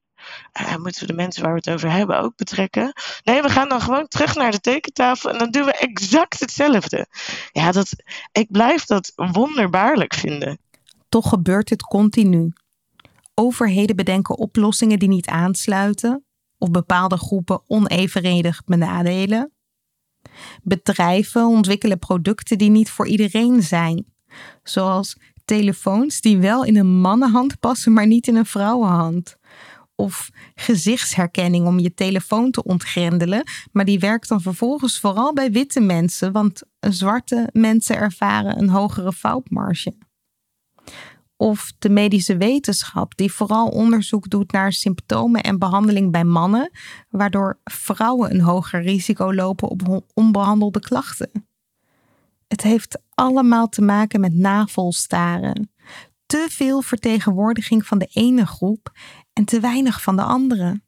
Uh, 0.60 0.76
moeten 0.76 1.00
we 1.00 1.06
de 1.06 1.12
mensen 1.12 1.42
waar 1.42 1.52
we 1.52 1.58
het 1.58 1.70
over 1.70 1.90
hebben 1.90 2.20
ook 2.20 2.36
betrekken? 2.36 2.92
Nee, 3.24 3.42
we 3.42 3.48
gaan 3.48 3.68
dan 3.68 3.80
gewoon 3.80 4.08
terug 4.08 4.34
naar 4.34 4.50
de 4.50 4.60
tekentafel 4.60 5.30
en 5.30 5.38
dan 5.38 5.50
doen 5.50 5.64
we 5.64 5.72
exact 5.72 6.40
hetzelfde. 6.40 7.06
Ja, 7.52 7.72
dat, 7.72 7.88
ik 8.32 8.50
blijf 8.50 8.84
dat 8.84 9.12
wonderbaarlijk 9.14 10.14
vinden. 10.14 10.58
Toch 11.08 11.28
gebeurt 11.28 11.70
het 11.70 11.82
continu. 11.82 12.52
Overheden 13.34 13.96
bedenken 13.96 14.38
oplossingen 14.38 14.98
die 14.98 15.08
niet 15.08 15.26
aansluiten 15.26 16.24
of 16.58 16.70
bepaalde 16.70 17.16
groepen 17.16 17.62
onevenredig 17.66 18.64
benadelen. 18.64 19.52
Bedrijven 20.62 21.46
ontwikkelen 21.46 21.98
producten 21.98 22.58
die 22.58 22.70
niet 22.70 22.90
voor 22.90 23.06
iedereen 23.06 23.62
zijn, 23.62 24.11
zoals 24.62 25.16
telefoons 25.44 26.20
die 26.20 26.38
wel 26.38 26.64
in 26.64 26.76
een 26.76 27.00
mannenhand 27.00 27.60
passen, 27.60 27.92
maar 27.92 28.06
niet 28.06 28.26
in 28.26 28.36
een 28.36 28.46
vrouwenhand. 28.46 29.36
Of 29.94 30.30
gezichtsherkenning 30.54 31.66
om 31.66 31.78
je 31.78 31.94
telefoon 31.94 32.50
te 32.50 32.62
ontgrendelen. 32.62 33.42
Maar 33.72 33.84
die 33.84 33.98
werkt 33.98 34.28
dan 34.28 34.40
vervolgens 34.40 35.00
vooral 35.00 35.32
bij 35.32 35.50
witte 35.50 35.80
mensen, 35.80 36.32
want 36.32 36.62
zwarte 36.80 37.48
mensen 37.52 37.96
ervaren 37.96 38.58
een 38.58 38.68
hogere 38.68 39.12
foutmarge. 39.12 39.94
Of 41.36 41.72
de 41.78 41.88
medische 41.88 42.36
wetenschap, 42.36 43.16
die 43.16 43.32
vooral 43.32 43.68
onderzoek 43.68 44.30
doet 44.30 44.52
naar 44.52 44.72
symptomen 44.72 45.42
en 45.42 45.58
behandeling 45.58 46.12
bij 46.12 46.24
mannen, 46.24 46.70
waardoor 47.08 47.60
vrouwen 47.64 48.30
een 48.30 48.40
hoger 48.40 48.82
risico 48.82 49.34
lopen 49.34 49.68
op 49.68 50.04
onbehandelde 50.14 50.80
klachten. 50.80 51.30
Het 52.52 52.62
heeft 52.62 52.98
allemaal 53.14 53.68
te 53.68 53.82
maken 53.82 54.20
met 54.20 54.34
navolstaren. 54.34 55.72
Te 56.26 56.46
veel 56.50 56.82
vertegenwoordiging 56.82 57.86
van 57.86 57.98
de 57.98 58.08
ene 58.12 58.46
groep 58.46 58.92
en 59.32 59.44
te 59.44 59.60
weinig 59.60 60.02
van 60.02 60.16
de 60.16 60.22
andere. 60.22 60.80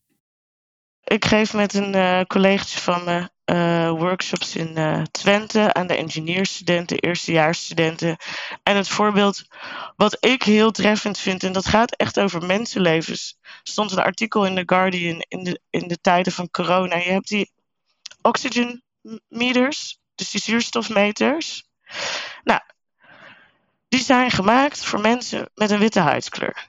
Ik 1.05 1.24
geef 1.24 1.55
met 1.55 1.74
een 1.74 1.96
uh, 1.96 2.61
van 2.61 3.05
me 3.05 3.31
uh, 3.44 3.90
workshops 3.90 4.57
in 4.57 4.79
uh, 4.79 5.03
Twente 5.03 5.74
aan 5.74 5.87
de 5.87 5.96
engineerstudenten, 5.96 6.98
eerstejaarsstudenten. 6.98 8.16
En 8.62 8.77
het 8.77 8.88
voorbeeld 8.88 9.44
wat 9.96 10.16
ik 10.24 10.42
heel 10.42 10.70
treffend 10.70 11.18
vind, 11.18 11.42
en 11.42 11.53
dat 11.53 11.66
gaat 11.66 11.96
echt 11.96 12.20
over 12.20 12.46
mensenlevens. 12.46 13.38
Stond 13.62 13.92
een 13.92 13.98
artikel 13.98 14.46
in 14.46 14.55
The 14.55 14.74
Guardian 14.74 15.24
in 15.29 15.44
de, 15.44 15.61
in 15.70 15.88
de 15.88 16.00
tijden 16.00 16.33
van 16.33 16.50
corona. 16.50 16.96
Je 16.96 17.11
hebt 17.11 17.29
die 17.29 17.53
oxygen 18.22 18.83
meters, 19.29 20.03
dus 20.14 20.31
die 20.31 20.40
zuurstofmeters. 20.40 21.68
Nou, 22.44 22.61
die 23.88 24.03
zijn 24.03 24.31
gemaakt 24.31 24.85
voor 24.85 25.00
mensen 25.00 25.50
met 25.55 25.70
een 25.70 25.79
witte 25.79 26.00
huidskleur. 26.00 26.68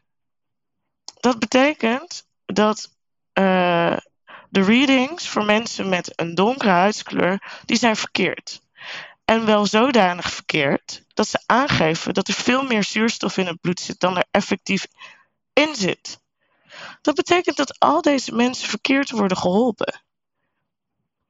Dat 1.20 1.40
betekent 1.40 2.28
dat 2.46 2.90
uh, 3.34 3.98
de 4.50 4.62
readings 4.62 5.28
voor 5.28 5.46
mensen 5.46 5.90
met 5.90 6.20
een 6.20 6.36
donkere 6.36 6.72
huidskleur, 6.72 7.62
die 7.66 7.78
zijn 7.78 7.96
verkeerd. 7.96 8.62
En 9.26 9.46
wel 9.46 9.66
zodanig 9.66 10.32
verkeerd 10.32 11.04
dat 11.14 11.28
ze 11.28 11.44
aangeven 11.46 12.14
dat 12.14 12.28
er 12.28 12.34
veel 12.34 12.64
meer 12.64 12.84
zuurstof 12.84 13.38
in 13.38 13.48
het 13.48 13.62
bloed 13.62 13.80
zit 13.80 14.00
dan 14.00 14.18
er 14.18 14.26
effectief 14.32 14.88
in 15.54 15.76
zit. 15.76 16.20
Dat 17.02 17.16
betekent 17.16 17.58
dat 17.58 17.80
al 17.80 18.02
deze 18.02 18.36
mensen 18.36 18.70
verkeerd 18.70 19.10
worden 19.10 19.38
geholpen. 19.38 20.02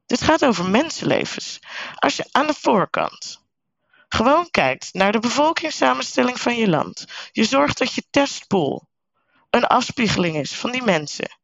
Dit 0.06 0.22
gaat 0.22 0.46
over 0.46 0.70
mensenlevens. 0.70 1.60
Als 1.96 2.16
je 2.16 2.28
aan 2.32 2.48
de 2.48 2.54
voorkant 2.54 3.44
gewoon 4.08 4.50
kijkt 4.52 4.94
naar 4.94 5.12
de 5.12 5.20
bevolkingssamenstelling 5.20 6.40
van 6.40 6.56
je 6.56 6.70
land, 6.70 7.06
je 7.32 7.44
zorgt 7.44 7.78
dat 7.78 7.94
je 7.94 8.04
testpool 8.10 8.88
een 9.50 9.66
afspiegeling 9.66 10.36
is 10.36 10.56
van 10.56 10.72
die 10.72 10.84
mensen, 10.84 11.38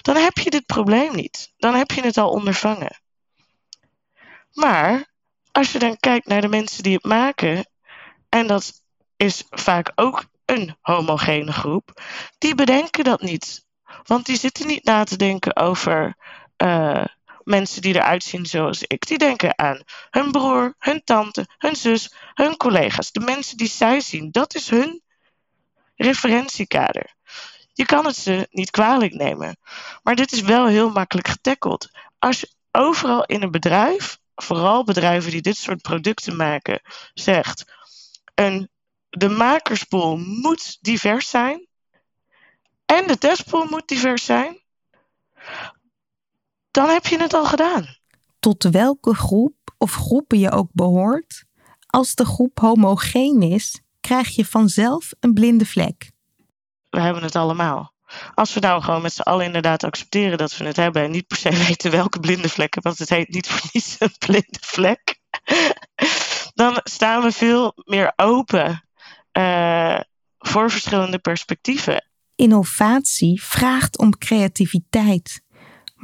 dan 0.00 0.16
heb 0.16 0.38
je 0.38 0.50
dit 0.50 0.66
probleem 0.66 1.14
niet. 1.14 1.52
Dan 1.56 1.74
heb 1.74 1.90
je 1.90 2.00
het 2.00 2.16
al 2.16 2.30
ondervangen. 2.30 3.00
Maar 4.52 5.12
als 5.52 5.72
je 5.72 5.78
dan 5.78 5.96
kijkt 5.96 6.26
naar 6.26 6.40
de 6.40 6.48
mensen 6.48 6.82
die 6.82 6.94
het 6.94 7.04
maken, 7.04 7.66
en 8.28 8.46
dat 8.46 8.82
is 9.16 9.44
vaak 9.50 9.92
ook 9.94 10.24
een 10.44 10.76
homogene 10.80 11.52
groep, 11.52 12.02
die 12.38 12.54
bedenken 12.54 13.04
dat 13.04 13.20
niet. 13.20 13.66
Want 14.02 14.26
die 14.26 14.36
zitten 14.36 14.66
niet 14.66 14.84
na 14.84 15.04
te 15.04 15.16
denken 15.16 15.56
over 15.56 16.16
uh, 16.62 17.04
mensen 17.44 17.82
die 17.82 17.94
eruit 17.94 18.22
zien 18.22 18.46
zoals 18.46 18.82
ik. 18.82 19.06
Die 19.06 19.18
denken 19.18 19.58
aan 19.58 19.82
hun 20.10 20.30
broer, 20.30 20.74
hun 20.78 21.04
tante, 21.04 21.46
hun 21.58 21.76
zus, 21.76 22.14
hun 22.34 22.56
collega's. 22.56 23.12
De 23.12 23.20
mensen 23.20 23.56
die 23.56 23.68
zij 23.68 24.00
zien, 24.00 24.30
dat 24.30 24.54
is 24.54 24.70
hun 24.70 25.02
referentiekader. 25.96 27.14
Je 27.72 27.84
kan 27.84 28.06
het 28.06 28.16
ze 28.16 28.48
niet 28.50 28.70
kwalijk 28.70 29.14
nemen. 29.14 29.56
Maar 30.02 30.14
dit 30.14 30.32
is 30.32 30.40
wel 30.40 30.66
heel 30.66 30.90
makkelijk 30.90 31.28
getackeld. 31.28 31.90
Als 32.18 32.40
je 32.40 32.52
overal 32.70 33.24
in 33.24 33.42
een 33.42 33.50
bedrijf, 33.50 34.18
vooral 34.34 34.84
bedrijven 34.84 35.30
die 35.30 35.42
dit 35.42 35.56
soort 35.56 35.82
producten 35.82 36.36
maken, 36.36 36.80
zegt: 37.14 37.64
een, 38.34 38.70
de 39.10 39.28
makerspool 39.28 40.16
moet 40.16 40.78
divers 40.80 41.30
zijn 41.30 41.66
en 42.86 43.06
de 43.06 43.18
testpool 43.18 43.64
moet 43.64 43.88
divers 43.88 44.24
zijn, 44.24 44.62
dan 46.74 46.88
heb 46.88 47.06
je 47.06 47.18
het 47.18 47.34
al 47.34 47.44
gedaan. 47.44 47.86
Tot 48.38 48.62
welke 48.62 49.14
groep 49.14 49.54
of 49.78 49.94
groepen 49.94 50.38
je 50.38 50.50
ook 50.50 50.68
behoort, 50.72 51.44
als 51.86 52.14
de 52.14 52.24
groep 52.24 52.58
homogeen 52.58 53.42
is, 53.42 53.82
krijg 54.00 54.28
je 54.28 54.44
vanzelf 54.44 55.10
een 55.20 55.32
blinde 55.32 55.66
vlek 55.66 56.12
we 56.94 57.00
hebben 57.00 57.22
het 57.22 57.36
allemaal. 57.36 57.92
Als 58.34 58.54
we 58.54 58.60
nou 58.60 58.82
gewoon 58.82 59.02
met 59.02 59.12
z'n 59.12 59.20
allen 59.20 59.44
inderdaad 59.44 59.84
accepteren 59.84 60.38
dat 60.38 60.56
we 60.56 60.64
het 60.64 60.76
hebben 60.76 61.02
en 61.02 61.10
niet 61.10 61.26
per 61.26 61.36
se 61.36 61.50
weten 61.66 61.90
welke 61.90 62.20
blinde 62.20 62.48
vlekken, 62.48 62.82
want 62.82 62.98
het 62.98 63.08
heet 63.08 63.28
niet 63.28 63.48
voor 63.48 63.70
niets 63.72 63.96
een 63.98 64.14
blinde 64.18 64.58
vlek, 64.60 65.18
dan 66.54 66.80
staan 66.82 67.22
we 67.22 67.32
veel 67.32 67.72
meer 67.84 68.12
open 68.16 68.84
uh, 69.32 70.00
voor 70.38 70.70
verschillende 70.70 71.18
perspectieven. 71.18 72.04
Innovatie 72.34 73.42
vraagt 73.42 73.98
om 73.98 74.18
creativiteit, 74.18 75.42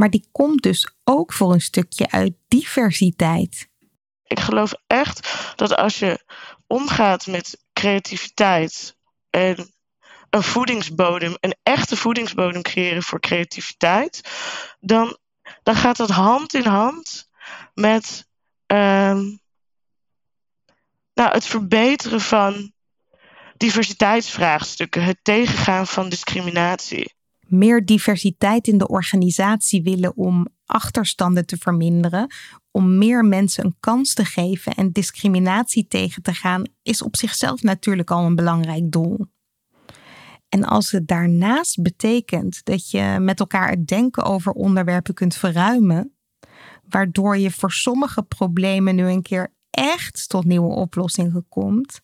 maar 0.01 0.11
die 0.11 0.29
komt 0.33 0.63
dus 0.63 0.95
ook 1.05 1.33
voor 1.33 1.53
een 1.53 1.61
stukje 1.61 2.11
uit 2.11 2.33
diversiteit. 2.49 3.69
Ik 4.27 4.41
geloof 4.41 4.73
echt 4.87 5.53
dat 5.57 5.77
als 5.77 5.99
je 5.99 6.25
omgaat 6.67 7.27
met 7.27 7.65
creativiteit 7.73 8.97
en 9.31 9.75
een 10.31 10.43
voedingsbodem, 10.43 11.37
een 11.41 11.57
echte 11.63 11.97
voedingsbodem 11.97 12.63
creëren 12.63 13.03
voor 13.03 13.21
creativiteit, 13.21 14.21
dan, 14.79 15.19
dan 15.63 15.75
gaat 15.75 15.97
dat 15.97 16.11
hand 16.11 16.55
in 16.55 16.67
hand 16.67 17.29
met 17.75 18.29
um, 18.67 19.41
nou, 21.15 21.33
het 21.33 21.47
verbeteren 21.47 22.21
van 22.21 22.73
diversiteitsvraagstukken, 23.57 25.03
het 25.03 25.19
tegengaan 25.23 25.87
van 25.87 26.09
discriminatie. 26.09 27.19
Meer 27.51 27.85
diversiteit 27.85 28.67
in 28.67 28.79
de 28.79 28.89
organisatie 28.89 29.83
willen 29.83 30.17
om 30.17 30.47
achterstanden 30.67 31.47
te 31.47 31.57
verminderen, 31.57 32.27
om 32.71 32.99
meer 32.99 33.25
mensen 33.25 33.65
een 33.65 33.77
kans 33.81 34.15
te 34.15 34.25
geven 34.25 34.75
en 34.75 34.93
discriminatie 34.93 35.87
tegen 35.87 36.23
te 36.23 36.35
gaan, 36.35 36.63
is 36.83 37.03
op 37.03 37.17
zichzelf 37.17 37.63
natuurlijk 37.63 38.11
al 38.11 38.25
een 38.25 38.35
belangrijk 38.35 38.91
doel. 38.93 39.27
En 40.49 40.65
als 40.65 40.91
het 40.91 41.09
daarnaast 41.09 41.83
betekent 41.83 42.65
dat 42.65 42.91
je 42.91 43.17
met 43.21 43.41
elkaar 43.41 43.71
het 43.71 43.87
denken 43.87 44.25
over 44.25 44.53
onderwerpen 44.53 45.15
kunt 45.15 45.35
verruimen, 45.35 46.17
waardoor 46.89 47.39
je 47.39 47.51
voor 47.51 47.73
sommige 47.73 48.23
problemen 48.23 48.95
nu 48.95 49.05
een 49.05 49.23
keer 49.23 49.55
echt 49.71 50.29
tot 50.29 50.45
nieuwe 50.45 50.75
oplossingen 50.75 51.47
komt, 51.49 52.01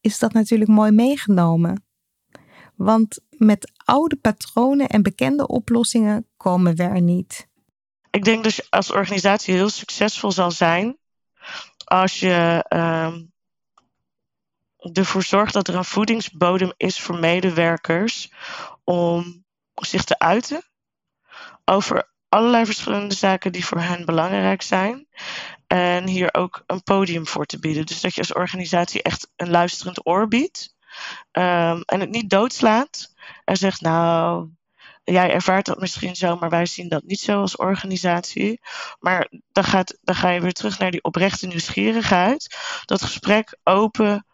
is 0.00 0.18
dat 0.18 0.32
natuurlijk 0.32 0.70
mooi 0.70 0.90
meegenomen. 0.90 1.84
Want 2.76 3.20
met 3.40 3.72
oude 3.84 4.16
patronen 4.16 4.88
en 4.88 5.02
bekende 5.02 5.46
oplossingen 5.46 6.26
komen 6.36 6.76
we 6.76 6.82
er 6.82 7.00
niet. 7.00 7.48
Ik 8.10 8.24
denk 8.24 8.44
dat 8.44 8.54
je 8.54 8.66
als 8.70 8.90
organisatie 8.90 9.54
heel 9.54 9.68
succesvol 9.68 10.32
zal 10.32 10.50
zijn 10.50 10.98
als 11.84 12.20
je 12.20 12.64
ehm, 12.68 13.22
ervoor 14.92 15.22
zorgt 15.22 15.52
dat 15.52 15.68
er 15.68 15.74
een 15.74 15.84
voedingsbodem 15.84 16.72
is 16.76 17.00
voor 17.00 17.18
medewerkers 17.18 18.32
om 18.84 19.44
zich 19.74 20.04
te 20.04 20.18
uiten 20.18 20.62
over 21.64 22.10
allerlei 22.28 22.64
verschillende 22.64 23.14
zaken 23.14 23.52
die 23.52 23.64
voor 23.64 23.80
hen 23.80 24.04
belangrijk 24.04 24.62
zijn. 24.62 25.06
En 25.66 26.06
hier 26.06 26.34
ook 26.34 26.62
een 26.66 26.82
podium 26.82 27.26
voor 27.26 27.46
te 27.46 27.58
bieden. 27.58 27.86
Dus 27.86 28.00
dat 28.00 28.14
je 28.14 28.20
als 28.20 28.34
organisatie 28.34 29.02
echt 29.02 29.30
een 29.36 29.50
luisterend 29.50 30.06
oor 30.06 30.28
biedt. 30.28 30.74
Um, 31.32 31.82
en 31.82 32.00
het 32.00 32.10
niet 32.10 32.30
doodslaat. 32.30 33.09
En 33.44 33.56
zegt, 33.56 33.80
nou, 33.80 34.48
jij 35.04 35.32
ervaart 35.32 35.66
dat 35.66 35.80
misschien 35.80 36.16
zo, 36.16 36.36
maar 36.36 36.50
wij 36.50 36.66
zien 36.66 36.88
dat 36.88 37.02
niet 37.04 37.20
zo 37.20 37.40
als 37.40 37.56
organisatie. 37.56 38.60
Maar 38.98 39.30
dan, 39.52 39.64
gaat, 39.64 39.98
dan 40.02 40.14
ga 40.14 40.30
je 40.30 40.40
weer 40.40 40.52
terug 40.52 40.78
naar 40.78 40.90
die 40.90 41.02
oprechte 41.02 41.46
nieuwsgierigheid. 41.46 42.56
Dat 42.84 43.02
gesprek 43.02 43.58
open 43.64 44.24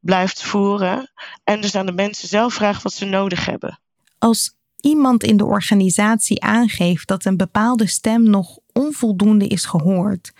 blijft 0.00 0.42
voeren 0.42 1.12
en 1.44 1.60
dus 1.60 1.74
aan 1.74 1.86
de 1.86 1.92
mensen 1.92 2.28
zelf 2.28 2.54
vraagt 2.54 2.82
wat 2.82 2.92
ze 2.92 3.04
nodig 3.04 3.44
hebben. 3.44 3.80
Als 4.18 4.54
iemand 4.80 5.24
in 5.24 5.36
de 5.36 5.44
organisatie 5.44 6.42
aangeeft 6.42 7.08
dat 7.08 7.24
een 7.24 7.36
bepaalde 7.36 7.86
stem 7.86 8.22
nog 8.22 8.58
onvoldoende 8.72 9.46
is 9.46 9.64
gehoord 9.64 10.32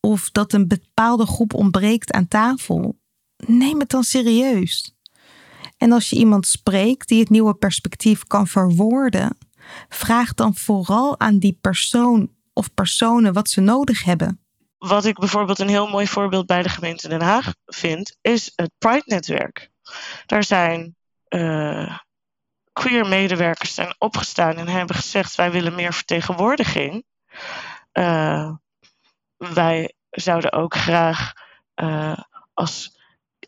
of 0.00 0.30
dat 0.30 0.52
een 0.52 0.68
bepaalde 0.68 1.26
groep 1.26 1.54
ontbreekt 1.54 2.12
aan 2.12 2.28
tafel, 2.28 2.98
neem 3.36 3.80
het 3.80 3.88
dan 3.88 4.02
serieus. 4.02 4.94
En 5.82 5.92
als 5.92 6.10
je 6.10 6.16
iemand 6.16 6.46
spreekt 6.46 7.08
die 7.08 7.20
het 7.20 7.30
nieuwe 7.30 7.54
perspectief 7.54 8.24
kan 8.24 8.46
verwoorden, 8.46 9.38
vraag 9.88 10.34
dan 10.34 10.54
vooral 10.54 11.20
aan 11.20 11.38
die 11.38 11.58
persoon 11.60 12.30
of 12.52 12.74
personen 12.74 13.32
wat 13.32 13.48
ze 13.48 13.60
nodig 13.60 14.04
hebben 14.04 14.42
wat 14.78 15.04
ik 15.04 15.18
bijvoorbeeld 15.18 15.58
een 15.58 15.68
heel 15.68 15.88
mooi 15.88 16.06
voorbeeld 16.06 16.46
bij 16.46 16.62
de 16.62 16.68
gemeente 16.68 17.08
Den 17.08 17.20
Haag 17.20 17.54
vind, 17.66 18.16
is 18.20 18.52
het 18.56 18.70
Pride-netwerk. 18.78 19.70
Daar 20.26 20.44
zijn 20.44 20.96
uh, 21.28 21.98
queer 22.72 23.08
medewerkers 23.08 23.74
zijn 23.74 23.94
opgestaan 23.98 24.56
en 24.56 24.68
hebben 24.68 24.96
gezegd: 24.96 25.34
wij 25.34 25.50
willen 25.50 25.74
meer 25.74 25.92
vertegenwoordiging. 25.92 27.04
Uh, 27.92 28.50
wij 29.36 29.94
zouden 30.10 30.52
ook 30.52 30.74
graag 30.74 31.32
uh, 31.74 32.18
als 32.54 32.98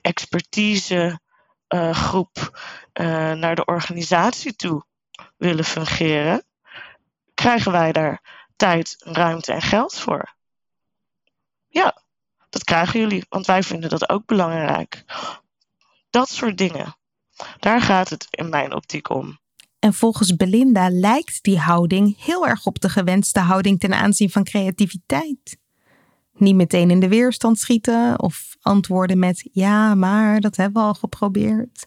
expertise 0.00 1.20
groep 1.90 2.58
naar 3.34 3.54
de 3.54 3.64
organisatie 3.64 4.56
toe 4.56 4.84
willen 5.36 5.64
fungeren. 5.64 6.44
Krijgen 7.34 7.72
wij 7.72 7.92
daar 7.92 8.22
tijd, 8.56 8.96
ruimte 8.98 9.52
en 9.52 9.62
geld 9.62 9.94
voor? 9.98 10.34
Ja, 11.68 12.02
dat 12.50 12.64
krijgen 12.64 13.00
jullie, 13.00 13.26
want 13.28 13.46
wij 13.46 13.62
vinden 13.62 13.90
dat 13.90 14.08
ook 14.08 14.26
belangrijk. 14.26 15.04
Dat 16.10 16.28
soort 16.28 16.58
dingen. 16.58 16.96
Daar 17.58 17.80
gaat 17.80 18.08
het 18.08 18.26
in 18.30 18.48
mijn 18.48 18.74
optiek 18.74 19.10
om. 19.10 19.38
En 19.78 19.94
volgens 19.94 20.36
Belinda 20.36 20.88
lijkt 20.90 21.42
die 21.42 21.58
houding 21.58 22.24
heel 22.24 22.46
erg 22.46 22.66
op 22.66 22.80
de 22.80 22.88
gewenste 22.88 23.40
houding 23.40 23.80
ten 23.80 23.94
aanzien 23.94 24.30
van 24.30 24.44
creativiteit. 24.44 25.56
Niet 26.36 26.54
meteen 26.54 26.90
in 26.90 27.00
de 27.00 27.08
weerstand 27.08 27.58
schieten 27.58 28.20
of 28.20 28.56
antwoorden 28.60 29.18
met 29.18 29.48
ja, 29.52 29.94
maar 29.94 30.40
dat 30.40 30.56
hebben 30.56 30.82
we 30.82 30.88
al 30.88 30.94
geprobeerd. 30.94 31.86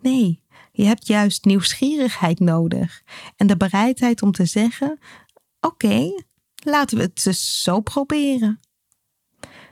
Nee, 0.00 0.42
je 0.72 0.84
hebt 0.84 1.06
juist 1.06 1.44
nieuwsgierigheid 1.44 2.40
nodig 2.40 3.02
en 3.36 3.46
de 3.46 3.56
bereidheid 3.56 4.22
om 4.22 4.32
te 4.32 4.44
zeggen: 4.44 4.98
oké, 5.60 6.24
laten 6.64 6.96
we 6.96 7.02
het 7.02 7.22
dus 7.24 7.62
zo 7.62 7.80
proberen. 7.80 8.60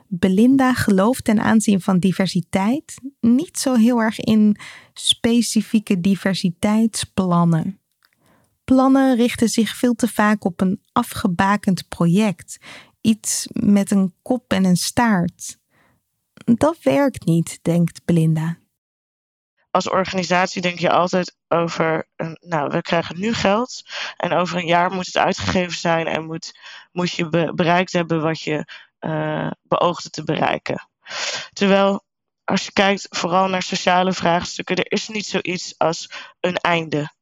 Belinda 0.06 0.74
gelooft 0.74 1.24
ten 1.24 1.40
aanzien 1.40 1.80
van 1.80 1.98
diversiteit 1.98 3.00
niet 3.20 3.58
zo 3.58 3.74
heel 3.74 4.00
erg 4.00 4.20
in 4.20 4.56
specifieke 4.92 6.00
diversiteitsplannen. 6.00 7.80
Plannen 8.64 9.16
richten 9.16 9.48
zich 9.48 9.76
veel 9.76 9.94
te 9.94 10.08
vaak 10.08 10.44
op 10.44 10.60
een 10.60 10.80
afgebakend 10.92 11.88
project, 11.88 12.58
iets 13.08 13.48
met 13.52 13.90
een 13.90 14.14
kop 14.22 14.52
en 14.52 14.64
een 14.64 14.76
staart. 14.76 15.58
Dat 16.44 16.78
werkt 16.82 17.24
niet, 17.24 17.58
denkt 17.62 18.04
Belinda. 18.04 18.58
Als 19.70 19.88
organisatie 19.88 20.62
denk 20.62 20.78
je 20.78 20.90
altijd 20.90 21.36
over, 21.48 22.08
nou, 22.40 22.70
we 22.70 22.82
krijgen 22.82 23.18
nu 23.18 23.34
geld 23.34 23.82
en 24.16 24.32
over 24.32 24.56
een 24.56 24.66
jaar 24.66 24.90
moet 24.90 25.06
het 25.06 25.16
uitgegeven 25.16 25.78
zijn 25.78 26.06
en 26.06 26.24
moet, 26.24 26.58
moet 26.92 27.10
je 27.10 27.52
bereikt 27.54 27.92
hebben 27.92 28.22
wat 28.22 28.40
je 28.40 28.68
uh, 29.00 29.50
beoogde 29.62 30.10
te 30.10 30.24
bereiken. 30.24 30.88
Terwijl 31.52 32.04
als 32.44 32.64
je 32.64 32.72
kijkt 32.72 33.06
vooral 33.10 33.48
naar 33.48 33.62
sociale 33.62 34.12
vraagstukken, 34.12 34.76
er 34.76 34.92
is 34.92 35.08
niet 35.08 35.26
zoiets 35.26 35.74
als 35.78 36.10
een 36.40 36.56
einde. 36.56 37.12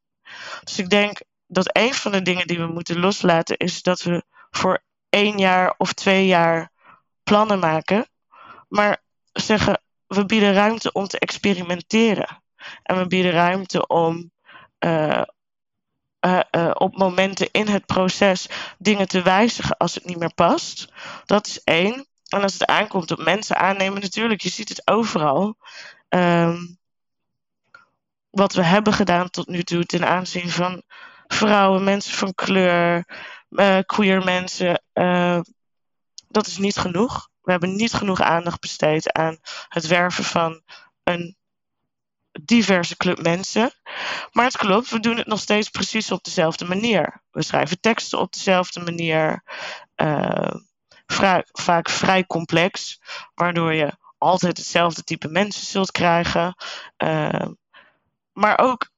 Dus 0.63 0.79
ik 0.79 0.89
denk 0.89 1.19
dat 1.47 1.77
een 1.77 1.93
van 1.93 2.11
de 2.11 2.21
dingen 2.21 2.47
die 2.47 2.59
we 2.59 2.67
moeten 2.67 2.99
loslaten 2.99 3.57
is 3.57 3.81
dat 3.81 4.01
we 4.01 4.23
voor 4.49 4.85
één 5.09 5.37
jaar 5.37 5.73
of 5.77 5.93
twee 5.93 6.25
jaar 6.25 6.71
plannen 7.23 7.59
maken, 7.59 8.07
maar 8.67 9.01
zeggen 9.33 9.81
we 10.07 10.25
bieden 10.25 10.53
ruimte 10.53 10.91
om 10.91 11.07
te 11.07 11.19
experimenteren. 11.19 12.43
En 12.83 12.97
we 12.97 13.07
bieden 13.07 13.31
ruimte 13.31 13.87
om 13.87 14.31
uh, 14.79 15.21
uh, 16.25 16.39
uh, 16.51 16.71
op 16.73 16.97
momenten 16.97 17.51
in 17.51 17.67
het 17.67 17.85
proces 17.85 18.49
dingen 18.77 19.07
te 19.07 19.21
wijzigen 19.21 19.77
als 19.77 19.95
het 19.95 20.05
niet 20.05 20.19
meer 20.19 20.33
past. 20.33 20.93
Dat 21.25 21.47
is 21.47 21.63
één. 21.63 22.07
En 22.27 22.41
als 22.41 22.53
het 22.53 22.65
aankomt 22.65 23.11
op 23.11 23.23
mensen 23.23 23.57
aannemen, 23.57 24.01
natuurlijk, 24.01 24.41
je 24.41 24.49
ziet 24.49 24.69
het 24.69 24.87
overal. 24.87 25.57
Um, 26.09 26.77
wat 28.29 28.53
we 28.53 28.63
hebben 28.63 28.93
gedaan 28.93 29.29
tot 29.29 29.47
nu 29.47 29.63
toe 29.63 29.85
ten 29.85 30.07
aanzien 30.07 30.49
van 30.49 30.83
vrouwen, 31.27 31.83
mensen 31.83 32.13
van 32.13 32.33
kleur, 32.33 33.05
uh, 33.49 33.79
queer 33.85 34.23
mensen, 34.23 34.81
uh, 34.93 35.39
dat 36.27 36.47
is 36.47 36.57
niet 36.57 36.77
genoeg. 36.77 37.29
We 37.41 37.51
hebben 37.51 37.75
niet 37.75 37.93
genoeg 37.93 38.21
aandacht 38.21 38.59
besteed 38.59 39.11
aan 39.11 39.37
het 39.69 39.87
werven 39.87 40.23
van 40.23 40.61
een 41.03 41.37
diverse 42.41 42.97
club 42.97 43.21
mensen. 43.21 43.71
Maar 44.31 44.45
het 44.45 44.57
klopt, 44.57 44.89
we 44.89 44.99
doen 44.99 45.17
het 45.17 45.27
nog 45.27 45.39
steeds 45.39 45.69
precies 45.69 46.11
op 46.11 46.23
dezelfde 46.23 46.65
manier. 46.65 47.23
We 47.31 47.43
schrijven 47.43 47.79
teksten 47.79 48.19
op 48.19 48.33
dezelfde 48.33 48.79
manier. 48.79 49.43
Uh, 49.95 50.53
vaak 51.51 51.89
vrij 51.89 52.25
complex, 52.25 53.01
waardoor 53.35 53.73
je 53.73 53.97
altijd 54.17 54.57
hetzelfde 54.57 55.03
type 55.03 55.27
mensen 55.27 55.65
zult 55.65 55.91
krijgen. 55.91 56.55
Maar 58.33 58.59
ook 58.59 58.89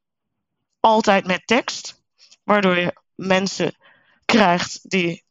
altijd 0.80 1.26
met 1.26 1.48
tekst, 1.48 2.02
waardoor 2.44 2.78
je 2.78 2.94
mensen 3.16 3.76
krijgt 4.30 4.90
die 4.90 5.24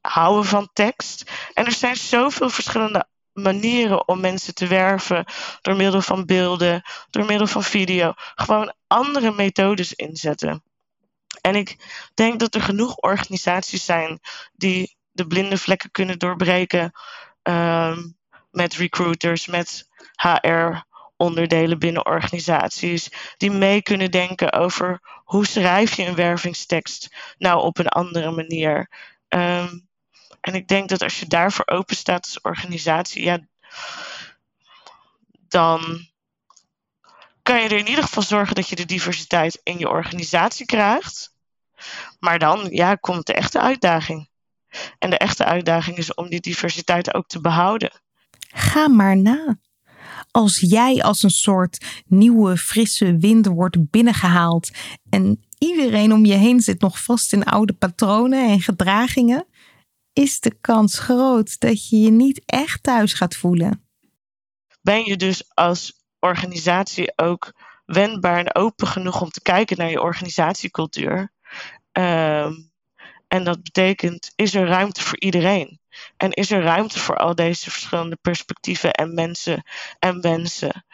houden 0.00 0.44
van 0.44 0.70
tekst. 0.72 1.30
En 1.54 1.66
er 1.66 1.72
zijn 1.72 1.96
zoveel 1.96 2.50
verschillende 2.50 3.06
manieren 3.32 4.08
om 4.08 4.20
mensen 4.20 4.54
te 4.54 4.66
werven 4.66 5.24
door 5.60 5.76
middel 5.76 6.02
van 6.02 6.26
beelden, 6.26 6.82
door 7.10 7.24
middel 7.24 7.46
van 7.46 7.62
video. 7.62 8.12
Gewoon 8.16 8.74
andere 8.86 9.32
methodes 9.32 9.94
inzetten. 9.94 10.62
En 11.40 11.54
ik 11.54 11.76
denk 12.14 12.40
dat 12.40 12.54
er 12.54 12.62
genoeg 12.62 12.96
organisaties 12.96 13.84
zijn 13.84 14.20
die 14.52 14.96
de 15.12 15.26
blinde 15.26 15.58
vlekken 15.58 15.90
kunnen 15.90 16.18
doorbreken 16.18 16.92
um, 17.42 18.16
met 18.50 18.74
recruiters, 18.74 19.46
met 19.46 19.88
HR-onderdelen 20.14 21.78
binnen 21.78 22.06
organisaties, 22.06 23.10
die 23.36 23.50
mee 23.50 23.82
kunnen 23.82 24.10
denken 24.10 24.52
over 24.52 25.00
hoe 25.30 25.46
schrijf 25.46 25.94
je 25.94 26.06
een 26.06 26.14
wervingstekst 26.14 27.14
nou 27.38 27.62
op 27.62 27.78
een 27.78 27.88
andere 27.88 28.30
manier. 28.30 28.90
Um, 29.28 29.88
en 30.40 30.54
ik 30.54 30.68
denk 30.68 30.88
dat 30.88 31.02
als 31.02 31.20
je 31.20 31.26
daarvoor 31.26 31.66
open 31.66 31.96
staat 31.96 32.24
als 32.24 32.40
organisatie, 32.40 33.24
ja, 33.24 33.38
dan 35.48 36.08
kan 37.42 37.62
je 37.62 37.68
er 37.68 37.78
in 37.78 37.88
ieder 37.88 38.04
geval 38.04 38.22
zorgen 38.22 38.54
dat 38.54 38.68
je 38.68 38.76
de 38.76 38.84
diversiteit 38.84 39.60
in 39.62 39.78
je 39.78 39.88
organisatie 39.88 40.66
krijgt. 40.66 41.34
Maar 42.18 42.38
dan 42.38 42.66
ja, 42.70 42.94
komt 42.94 43.26
de 43.26 43.34
echte 43.34 43.60
uitdaging. 43.60 44.28
En 44.98 45.10
de 45.10 45.18
echte 45.18 45.44
uitdaging 45.44 45.96
is 45.96 46.14
om 46.14 46.28
die 46.28 46.40
diversiteit 46.40 47.14
ook 47.14 47.26
te 47.26 47.40
behouden. 47.40 47.92
Ga 48.48 48.88
maar 48.88 49.16
na. 49.16 49.58
Als 50.30 50.58
jij 50.60 51.02
als 51.02 51.22
een 51.22 51.30
soort 51.30 52.02
nieuwe, 52.06 52.56
frisse 52.56 53.16
wind 53.16 53.46
wordt 53.46 53.90
binnengehaald 53.90 54.70
en 55.10 55.44
iedereen 55.58 56.12
om 56.12 56.24
je 56.24 56.34
heen 56.34 56.60
zit 56.60 56.80
nog 56.80 57.02
vast 57.02 57.32
in 57.32 57.44
oude 57.44 57.72
patronen 57.72 58.48
en 58.48 58.60
gedragingen, 58.60 59.46
is 60.12 60.40
de 60.40 60.56
kans 60.60 60.98
groot 60.98 61.60
dat 61.60 61.88
je 61.88 62.00
je 62.00 62.10
niet 62.10 62.42
echt 62.46 62.82
thuis 62.82 63.12
gaat 63.12 63.36
voelen. 63.36 63.84
Ben 64.82 65.04
je 65.04 65.16
dus 65.16 65.50
als 65.54 65.92
organisatie 66.18 67.18
ook 67.18 67.52
wendbaar 67.84 68.38
en 68.38 68.54
open 68.54 68.86
genoeg 68.86 69.20
om 69.20 69.30
te 69.30 69.42
kijken 69.42 69.76
naar 69.76 69.90
je 69.90 70.00
organisatiecultuur? 70.00 71.32
Um, 71.92 72.70
en 73.28 73.44
dat 73.44 73.62
betekent, 73.62 74.32
is 74.36 74.54
er 74.54 74.66
ruimte 74.66 75.02
voor 75.02 75.20
iedereen? 75.20 75.79
En 76.16 76.30
is 76.30 76.50
er 76.50 76.62
ruimte 76.62 76.98
voor 76.98 77.16
al 77.16 77.34
deze 77.34 77.70
verschillende 77.70 78.18
perspectieven 78.22 78.92
en 78.92 79.14
mensen 79.14 79.62
en 79.98 80.20
wensen? 80.20 80.84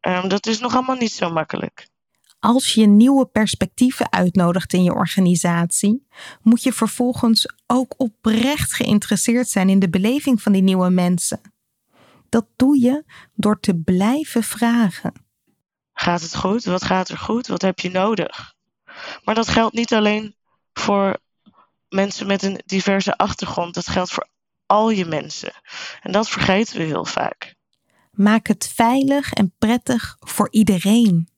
Um, 0.00 0.28
dat 0.28 0.46
is 0.46 0.58
nog 0.58 0.74
allemaal 0.74 0.96
niet 0.96 1.12
zo 1.12 1.30
makkelijk. 1.30 1.90
Als 2.38 2.74
je 2.74 2.86
nieuwe 2.86 3.26
perspectieven 3.26 4.12
uitnodigt 4.12 4.72
in 4.72 4.82
je 4.82 4.94
organisatie, 4.94 6.06
moet 6.42 6.62
je 6.62 6.72
vervolgens 6.72 7.54
ook 7.66 7.94
oprecht 7.96 8.72
geïnteresseerd 8.72 9.48
zijn 9.48 9.68
in 9.68 9.78
de 9.78 9.90
beleving 9.90 10.42
van 10.42 10.52
die 10.52 10.62
nieuwe 10.62 10.90
mensen. 10.90 11.40
Dat 12.28 12.46
doe 12.56 12.80
je 12.80 13.04
door 13.34 13.60
te 13.60 13.74
blijven 13.74 14.42
vragen. 14.42 15.12
Gaat 15.92 16.22
het 16.22 16.36
goed? 16.36 16.64
Wat 16.64 16.84
gaat 16.84 17.08
er 17.08 17.18
goed? 17.18 17.46
Wat 17.46 17.62
heb 17.62 17.78
je 17.78 17.90
nodig? 17.90 18.54
Maar 19.24 19.34
dat 19.34 19.48
geldt 19.48 19.74
niet 19.74 19.92
alleen 19.92 20.36
voor 20.72 21.18
mensen 21.88 22.26
met 22.26 22.42
een 22.42 22.62
diverse 22.64 23.16
achtergrond, 23.16 23.74
dat 23.74 23.88
geldt 23.88 24.10
voor 24.10 24.28
al 24.72 24.90
je 24.90 25.04
mensen. 25.04 25.52
En 26.00 26.12
dat 26.12 26.28
vergeten 26.28 26.76
we 26.76 26.82
heel 26.82 27.04
vaak. 27.04 27.54
Maak 28.10 28.46
het 28.46 28.72
veilig 28.74 29.32
en 29.32 29.52
prettig 29.58 30.16
voor 30.20 30.48
iedereen. 30.50 31.28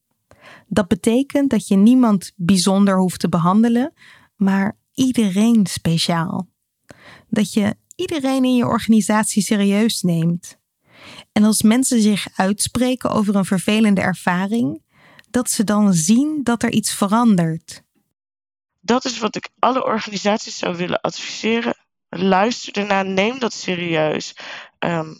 Dat 0.66 0.88
betekent 0.88 1.51
dat 1.51 1.68
je 1.68 1.77
niemand 1.77 2.33
bijzonder 2.37 2.98
hoeft 2.98 3.21
te 3.21 3.29
behandelen, 3.29 3.92
maar 4.37 4.77
iedereen 4.94 5.67
speciaal. 5.67 6.48
Dat 7.29 7.52
je 7.52 7.77
iedereen 7.96 8.44
in 8.44 8.56
je 8.56 8.67
organisatie 8.67 9.42
serieus 9.42 10.02
neemt. 10.02 10.58
En 11.33 11.44
als 11.44 11.63
mensen 11.63 12.00
zich 12.00 12.27
uitspreken 12.35 13.11
over 13.11 13.37
een 13.37 13.44
vervelende 13.44 14.00
ervaring, 14.00 14.83
dat 15.31 15.50
ze 15.50 15.65
dan 15.65 15.92
zien 15.92 16.40
dat 16.42 16.63
er 16.63 16.73
iets 16.73 16.94
verandert. 16.94 17.83
Dat 18.81 19.04
is 19.04 19.19
wat 19.19 19.37
ik 19.37 19.48
alle 19.58 19.85
organisaties 19.85 20.58
zou 20.58 20.77
willen 20.77 21.00
adviseren. 21.00 21.83
Luister 22.17 22.77
ernaar, 22.77 23.06
neem 23.06 23.38
dat 23.38 23.52
serieus. 23.52 24.37
Um, 24.79 25.17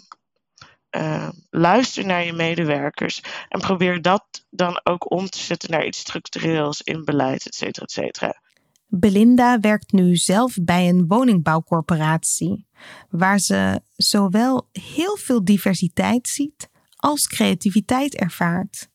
uh, 0.97 1.29
luister 1.51 2.07
naar 2.07 2.25
je 2.25 2.33
medewerkers 2.33 3.23
en 3.49 3.61
probeer 3.61 4.03
dat 4.03 4.45
dan 4.51 4.81
ook 4.85 5.11
om 5.11 5.29
te 5.29 5.39
zetten 5.39 5.71
naar 5.71 5.87
iets 5.87 5.99
structureels 5.99 6.81
in 6.83 7.05
beleid, 7.05 7.47
et 7.47 7.55
cetera, 7.55 7.85
et 7.85 7.91
cetera. 7.91 8.43
Belinda 8.87 9.61
werkt 9.61 9.93
nu 9.93 10.17
zelf 10.17 10.57
bij 10.63 10.89
een 10.89 11.07
woningbouwcorporatie, 11.07 12.67
waar 13.11 13.39
ze 13.39 13.81
zowel 13.97 14.69
heel 14.73 15.17
veel 15.17 15.45
diversiteit 15.45 16.29
ziet 16.29 16.71
als 16.97 17.27
creativiteit 17.27 18.15
ervaart. 18.15 18.89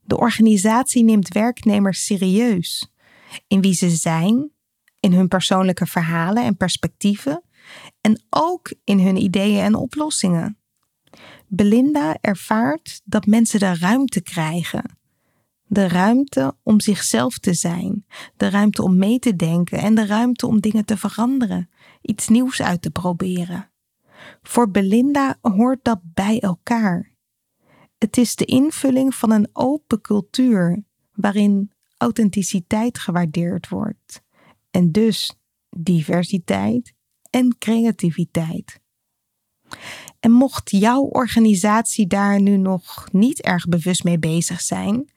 De 0.00 0.16
organisatie 0.18 1.04
neemt 1.04 1.28
werknemers 1.28 2.04
serieus 2.04 2.92
in 3.46 3.60
wie 3.60 3.74
ze 3.74 3.90
zijn, 3.90 4.50
in 5.02 5.12
hun 5.12 5.28
persoonlijke 5.28 5.86
verhalen 5.86 6.44
en 6.44 6.56
perspectieven 6.56 7.42
en 8.00 8.22
ook 8.30 8.74
in 8.84 8.98
hun 8.98 9.16
ideeën 9.16 9.64
en 9.64 9.74
oplossingen. 9.74 10.58
Belinda 11.46 12.16
ervaart 12.20 13.00
dat 13.04 13.26
mensen 13.26 13.58
de 13.58 13.74
ruimte 13.74 14.22
krijgen. 14.22 14.98
De 15.64 15.88
ruimte 15.88 16.56
om 16.62 16.80
zichzelf 16.80 17.38
te 17.38 17.54
zijn, 17.54 18.06
de 18.36 18.50
ruimte 18.50 18.82
om 18.82 18.96
mee 18.96 19.18
te 19.18 19.36
denken 19.36 19.78
en 19.78 19.94
de 19.94 20.06
ruimte 20.06 20.46
om 20.46 20.60
dingen 20.60 20.84
te 20.84 20.96
veranderen, 20.96 21.70
iets 22.02 22.28
nieuws 22.28 22.62
uit 22.62 22.82
te 22.82 22.90
proberen. 22.90 23.70
Voor 24.42 24.70
Belinda 24.70 25.38
hoort 25.40 25.84
dat 25.84 26.00
bij 26.02 26.40
elkaar. 26.40 27.14
Het 27.98 28.16
is 28.16 28.36
de 28.36 28.44
invulling 28.44 29.14
van 29.14 29.30
een 29.30 29.48
open 29.52 30.00
cultuur 30.00 30.84
waarin 31.12 31.72
authenticiteit 31.96 32.98
gewaardeerd 32.98 33.68
wordt 33.68 34.21
en 34.72 34.92
dus 34.92 35.34
diversiteit 35.76 36.92
en 37.30 37.58
creativiteit. 37.58 38.80
En 40.20 40.30
mocht 40.30 40.70
jouw 40.70 41.02
organisatie 41.02 42.06
daar 42.06 42.40
nu 42.40 42.56
nog 42.56 43.08
niet 43.12 43.42
erg 43.42 43.68
bewust 43.68 44.04
mee 44.04 44.18
bezig 44.18 44.60
zijn, 44.60 45.12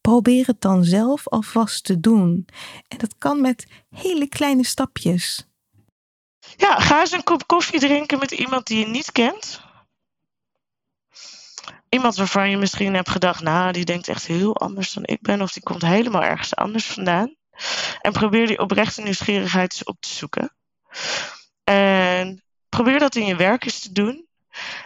probeer 0.00 0.46
het 0.46 0.60
dan 0.60 0.84
zelf 0.84 1.28
alvast 1.28 1.84
te 1.84 2.00
doen. 2.00 2.46
En 2.88 2.98
dat 2.98 3.14
kan 3.18 3.40
met 3.40 3.66
hele 3.90 4.28
kleine 4.28 4.64
stapjes. 4.64 5.48
Ja, 6.56 6.78
ga 6.78 7.00
eens 7.00 7.12
een 7.12 7.24
kop 7.24 7.46
koffie 7.46 7.80
drinken 7.80 8.18
met 8.18 8.30
iemand 8.30 8.66
die 8.66 8.78
je 8.78 8.86
niet 8.86 9.12
kent. 9.12 9.62
Iemand 11.88 12.16
waarvan 12.16 12.50
je 12.50 12.56
misschien 12.56 12.94
hebt 12.94 13.10
gedacht, 13.10 13.42
nou, 13.42 13.72
die 13.72 13.84
denkt 13.84 14.08
echt 14.08 14.26
heel 14.26 14.56
anders 14.56 14.92
dan 14.92 15.04
ik 15.04 15.20
ben, 15.20 15.42
of 15.42 15.52
die 15.52 15.62
komt 15.62 15.82
helemaal 15.82 16.22
ergens 16.22 16.56
anders 16.56 16.86
vandaan. 16.86 17.34
En 18.00 18.12
probeer 18.12 18.46
die 18.46 18.58
oprechte 18.58 19.02
nieuwsgierigheid 19.02 19.72
eens 19.72 19.84
op 19.84 19.96
te 20.00 20.08
zoeken. 20.08 20.54
En 21.64 22.42
probeer 22.68 22.98
dat 22.98 23.14
in 23.14 23.26
je 23.26 23.36
werk 23.36 23.64
eens 23.64 23.80
te 23.80 23.92
doen. 23.92 24.26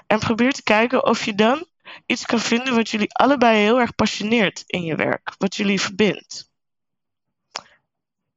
En 0.07 0.19
probeer 0.19 0.53
te 0.53 0.63
kijken 0.63 1.05
of 1.05 1.25
je 1.25 1.35
dan 1.35 1.67
iets 2.07 2.27
kan 2.27 2.41
vinden 2.41 2.75
wat 2.75 2.91
jullie 2.91 3.15
allebei 3.15 3.59
heel 3.59 3.81
erg 3.81 3.95
passioneert 3.95 4.65
in 4.67 4.83
je 4.83 4.95
werk. 4.95 5.35
Wat 5.39 5.57
jullie 5.57 5.81
verbindt. 5.81 6.51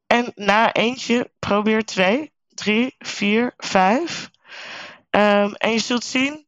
En 0.08 0.32
na 0.36 0.74
eentje 0.74 1.32
probeer 1.40 1.86
twee, 1.86 2.32
drie, 2.50 2.96
vier, 3.00 3.54
vijf. 3.58 4.30
Um, 5.10 5.56
en 5.56 5.72
je 5.72 5.80
zult 5.80 6.04
zien 6.04 6.46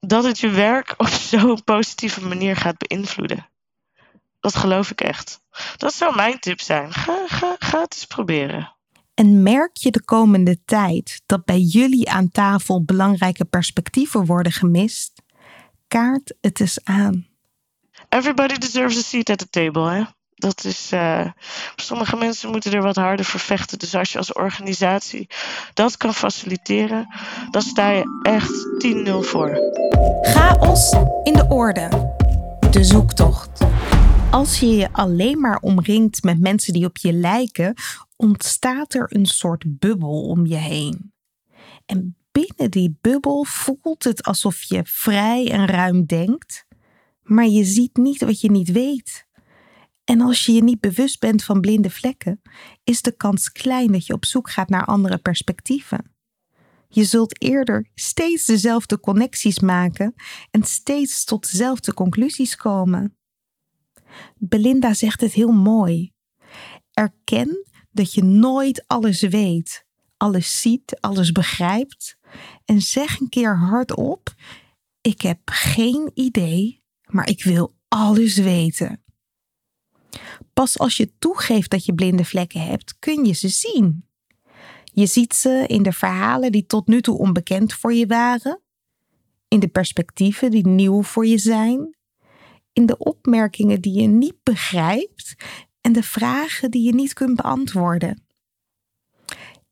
dat 0.00 0.24
het 0.24 0.38
je 0.38 0.48
werk 0.48 0.94
op 0.96 1.06
zo'n 1.06 1.64
positieve 1.64 2.26
manier 2.26 2.56
gaat 2.56 2.78
beïnvloeden. 2.78 3.49
Dat 4.40 4.56
geloof 4.56 4.90
ik 4.90 5.00
echt. 5.00 5.40
Dat 5.76 5.94
zou 5.94 6.14
mijn 6.14 6.38
tip 6.38 6.60
zijn. 6.60 6.92
Ga, 6.92 7.26
ga, 7.26 7.56
ga 7.58 7.80
het 7.80 7.94
eens 7.94 8.06
proberen. 8.06 8.74
En 9.14 9.42
merk 9.42 9.76
je 9.76 9.90
de 9.90 10.04
komende 10.04 10.64
tijd 10.64 11.22
dat 11.26 11.44
bij 11.44 11.58
jullie 11.58 12.10
aan 12.10 12.30
tafel 12.30 12.84
belangrijke 12.84 13.44
perspectieven 13.44 14.26
worden 14.26 14.52
gemist? 14.52 15.22
Kaart 15.88 16.34
het 16.40 16.60
eens 16.60 16.84
aan. 16.84 17.26
Everybody 18.08 18.58
deserves 18.58 18.98
a 18.98 19.02
seat 19.02 19.30
at 19.30 19.38
the 19.38 19.48
table, 19.48 19.90
hè? 19.90 20.02
Dat 20.34 20.64
is, 20.64 20.92
uh, 20.92 21.26
sommige 21.76 22.16
mensen 22.16 22.50
moeten 22.50 22.72
er 22.72 22.82
wat 22.82 22.96
harder 22.96 23.24
voor 23.24 23.40
vechten. 23.40 23.78
Dus 23.78 23.94
als 23.94 24.12
je 24.12 24.18
als 24.18 24.32
organisatie 24.32 25.26
dat 25.74 25.96
kan 25.96 26.14
faciliteren, 26.14 27.14
dan 27.50 27.62
sta 27.62 27.90
je 27.90 28.20
echt 28.22 28.68
10-0 28.78 29.20
voor. 29.20 29.60
Chaos 30.22 30.92
in 31.22 31.32
de 31.32 31.46
orde. 31.48 32.14
De 32.70 32.84
zoektocht. 32.84 33.64
Als 34.30 34.60
je 34.60 34.66
je 34.66 34.92
alleen 34.92 35.40
maar 35.40 35.58
omringt 35.60 36.22
met 36.22 36.40
mensen 36.40 36.72
die 36.72 36.84
op 36.84 36.96
je 36.96 37.12
lijken, 37.12 37.74
ontstaat 38.16 38.94
er 38.94 39.06
een 39.08 39.26
soort 39.26 39.78
bubbel 39.78 40.22
om 40.22 40.46
je 40.46 40.56
heen. 40.56 41.12
En 41.86 42.16
binnen 42.32 42.70
die 42.70 42.98
bubbel 43.00 43.44
voelt 43.44 44.04
het 44.04 44.22
alsof 44.22 44.62
je 44.62 44.80
vrij 44.84 45.50
en 45.50 45.66
ruim 45.66 46.06
denkt, 46.06 46.66
maar 47.22 47.46
je 47.46 47.64
ziet 47.64 47.96
niet 47.96 48.20
wat 48.20 48.40
je 48.40 48.50
niet 48.50 48.72
weet. 48.72 49.26
En 50.04 50.20
als 50.20 50.46
je 50.46 50.52
je 50.52 50.62
niet 50.62 50.80
bewust 50.80 51.20
bent 51.20 51.44
van 51.44 51.60
blinde 51.60 51.90
vlekken, 51.90 52.40
is 52.84 53.02
de 53.02 53.16
kans 53.16 53.52
klein 53.52 53.92
dat 53.92 54.06
je 54.06 54.12
op 54.12 54.24
zoek 54.24 54.50
gaat 54.50 54.68
naar 54.68 54.84
andere 54.84 55.18
perspectieven. 55.18 56.14
Je 56.88 57.04
zult 57.04 57.42
eerder 57.42 57.90
steeds 57.94 58.44
dezelfde 58.44 59.00
connecties 59.00 59.58
maken 59.58 60.14
en 60.50 60.62
steeds 60.62 61.24
tot 61.24 61.50
dezelfde 61.50 61.94
conclusies 61.94 62.56
komen. 62.56 63.19
Belinda 64.36 64.94
zegt 64.94 65.20
het 65.20 65.32
heel 65.32 65.52
mooi. 65.52 66.12
Erken 66.92 67.64
dat 67.90 68.14
je 68.14 68.24
nooit 68.24 68.84
alles 68.86 69.20
weet, 69.20 69.84
alles 70.16 70.60
ziet, 70.60 71.00
alles 71.00 71.32
begrijpt 71.32 72.16
en 72.64 72.80
zeg 72.80 73.20
een 73.20 73.28
keer 73.28 73.58
hardop: 73.58 74.34
Ik 75.00 75.20
heb 75.20 75.40
geen 75.44 76.10
idee, 76.14 76.82
maar 77.06 77.28
ik 77.28 77.44
wil 77.44 77.74
alles 77.88 78.36
weten. 78.36 79.04
Pas 80.52 80.78
als 80.78 80.96
je 80.96 81.12
toegeeft 81.18 81.70
dat 81.70 81.84
je 81.84 81.94
blinde 81.94 82.24
vlekken 82.24 82.60
hebt, 82.60 82.98
kun 82.98 83.24
je 83.24 83.32
ze 83.32 83.48
zien. 83.48 84.08
Je 84.84 85.06
ziet 85.06 85.34
ze 85.34 85.64
in 85.66 85.82
de 85.82 85.92
verhalen 85.92 86.52
die 86.52 86.66
tot 86.66 86.86
nu 86.86 87.00
toe 87.00 87.18
onbekend 87.18 87.72
voor 87.72 87.92
je 87.92 88.06
waren, 88.06 88.60
in 89.48 89.60
de 89.60 89.68
perspectieven 89.68 90.50
die 90.50 90.66
nieuw 90.66 91.02
voor 91.02 91.26
je 91.26 91.38
zijn, 91.38 91.96
in 92.72 92.86
de 92.86 92.98
opmerkingen 92.98 93.80
die 93.80 94.00
je 94.00 94.06
niet 94.06 94.42
begrijpt 94.42 95.34
en 95.80 95.92
de 95.92 96.02
vragen 96.02 96.70
die 96.70 96.82
je 96.82 96.94
niet 96.94 97.12
kunt 97.12 97.36
beantwoorden. 97.36 98.24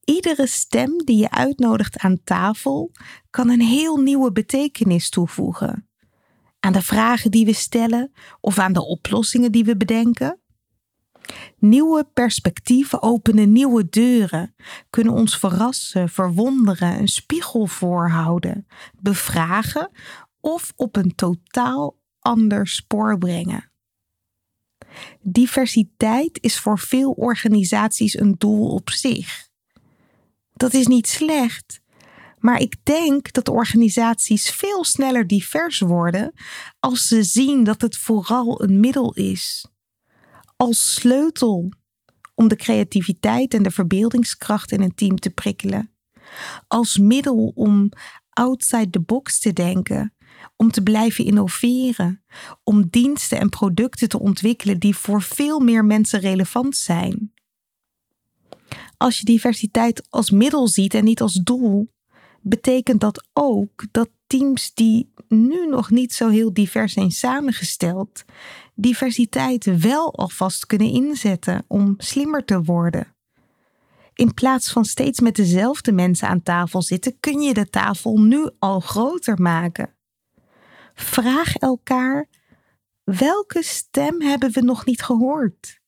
Iedere 0.04 0.46
stem 0.46 1.04
die 1.04 1.16
je 1.16 1.30
uitnodigt 1.30 1.98
aan 1.98 2.24
tafel 2.24 2.90
kan 3.30 3.48
een 3.48 3.60
heel 3.60 3.96
nieuwe 3.96 4.32
betekenis 4.32 5.08
toevoegen. 5.08 5.88
Aan 6.60 6.72
de 6.72 6.82
vragen 6.82 7.30
die 7.30 7.44
we 7.44 7.52
stellen 7.52 8.12
of 8.40 8.58
aan 8.58 8.72
de 8.72 8.86
oplossingen 8.86 9.52
die 9.52 9.64
we 9.64 9.76
bedenken. 9.76 10.40
Nieuwe 11.58 12.08
perspectieven 12.12 13.02
openen 13.02 13.52
nieuwe 13.52 13.88
deuren, 13.88 14.54
kunnen 14.90 15.12
ons 15.12 15.38
verrassen, 15.38 16.08
verwonderen, 16.08 16.98
een 16.98 17.08
spiegel 17.08 17.66
voorhouden, 17.66 18.66
bevragen 19.00 19.90
of 20.40 20.72
op 20.76 20.96
een 20.96 21.14
totaal 21.14 21.96
ander 22.18 22.66
spoor 22.66 23.18
brengen. 23.18 23.70
Diversiteit 25.20 26.38
is 26.40 26.58
voor 26.58 26.78
veel 26.78 27.10
organisaties 27.10 28.18
een 28.18 28.34
doel 28.38 28.70
op 28.70 28.90
zich. 28.90 29.48
Dat 30.52 30.74
is 30.74 30.86
niet 30.86 31.08
slecht, 31.08 31.80
maar 32.38 32.60
ik 32.60 32.74
denk 32.82 33.32
dat 33.32 33.48
organisaties 33.48 34.50
veel 34.50 34.84
sneller 34.84 35.26
divers 35.26 35.78
worden 35.78 36.32
als 36.80 37.08
ze 37.08 37.22
zien 37.22 37.64
dat 37.64 37.80
het 37.80 37.96
vooral 37.96 38.62
een 38.62 38.80
middel 38.80 39.14
is. 39.14 39.66
Als 40.56 40.94
sleutel 40.94 41.72
om 42.34 42.48
de 42.48 42.56
creativiteit 42.56 43.54
en 43.54 43.62
de 43.62 43.70
verbeeldingskracht 43.70 44.72
in 44.72 44.80
een 44.80 44.94
team 44.94 45.16
te 45.16 45.30
prikkelen. 45.30 45.92
Als 46.66 46.98
middel 46.98 47.52
om 47.54 47.88
outside 48.30 48.90
the 48.90 49.00
box 49.00 49.38
te 49.38 49.52
denken 49.52 50.12
om 50.58 50.70
te 50.70 50.82
blijven 50.82 51.24
innoveren, 51.24 52.24
om 52.64 52.88
diensten 52.90 53.38
en 53.38 53.48
producten 53.48 54.08
te 54.08 54.18
ontwikkelen 54.18 54.78
die 54.78 54.96
voor 54.96 55.22
veel 55.22 55.60
meer 55.60 55.84
mensen 55.84 56.20
relevant 56.20 56.76
zijn. 56.76 57.32
Als 58.96 59.18
je 59.18 59.24
diversiteit 59.24 60.06
als 60.10 60.30
middel 60.30 60.68
ziet 60.68 60.94
en 60.94 61.04
niet 61.04 61.20
als 61.20 61.34
doel, 61.34 61.92
betekent 62.40 63.00
dat 63.00 63.28
ook 63.32 63.84
dat 63.90 64.08
teams 64.26 64.74
die 64.74 65.12
nu 65.28 65.66
nog 65.66 65.90
niet 65.90 66.12
zo 66.12 66.28
heel 66.28 66.52
divers 66.52 66.92
zijn 66.92 67.10
samengesteld, 67.10 68.24
diversiteit 68.74 69.80
wel 69.80 70.14
alvast 70.14 70.66
kunnen 70.66 70.92
inzetten 70.92 71.64
om 71.68 71.94
slimmer 71.98 72.44
te 72.44 72.62
worden. 72.62 73.16
In 74.14 74.34
plaats 74.34 74.72
van 74.72 74.84
steeds 74.84 75.20
met 75.20 75.36
dezelfde 75.36 75.92
mensen 75.92 76.28
aan 76.28 76.42
tafel 76.42 76.82
zitten, 76.82 77.20
kun 77.20 77.40
je 77.40 77.54
de 77.54 77.70
tafel 77.70 78.16
nu 78.16 78.50
al 78.58 78.80
groter 78.80 79.40
maken. 79.42 79.96
Vraag 81.00 81.54
elkaar: 81.54 82.28
welke 83.04 83.62
stem 83.62 84.20
hebben 84.20 84.50
we 84.50 84.60
nog 84.60 84.84
niet 84.84 85.02
gehoord? 85.02 85.80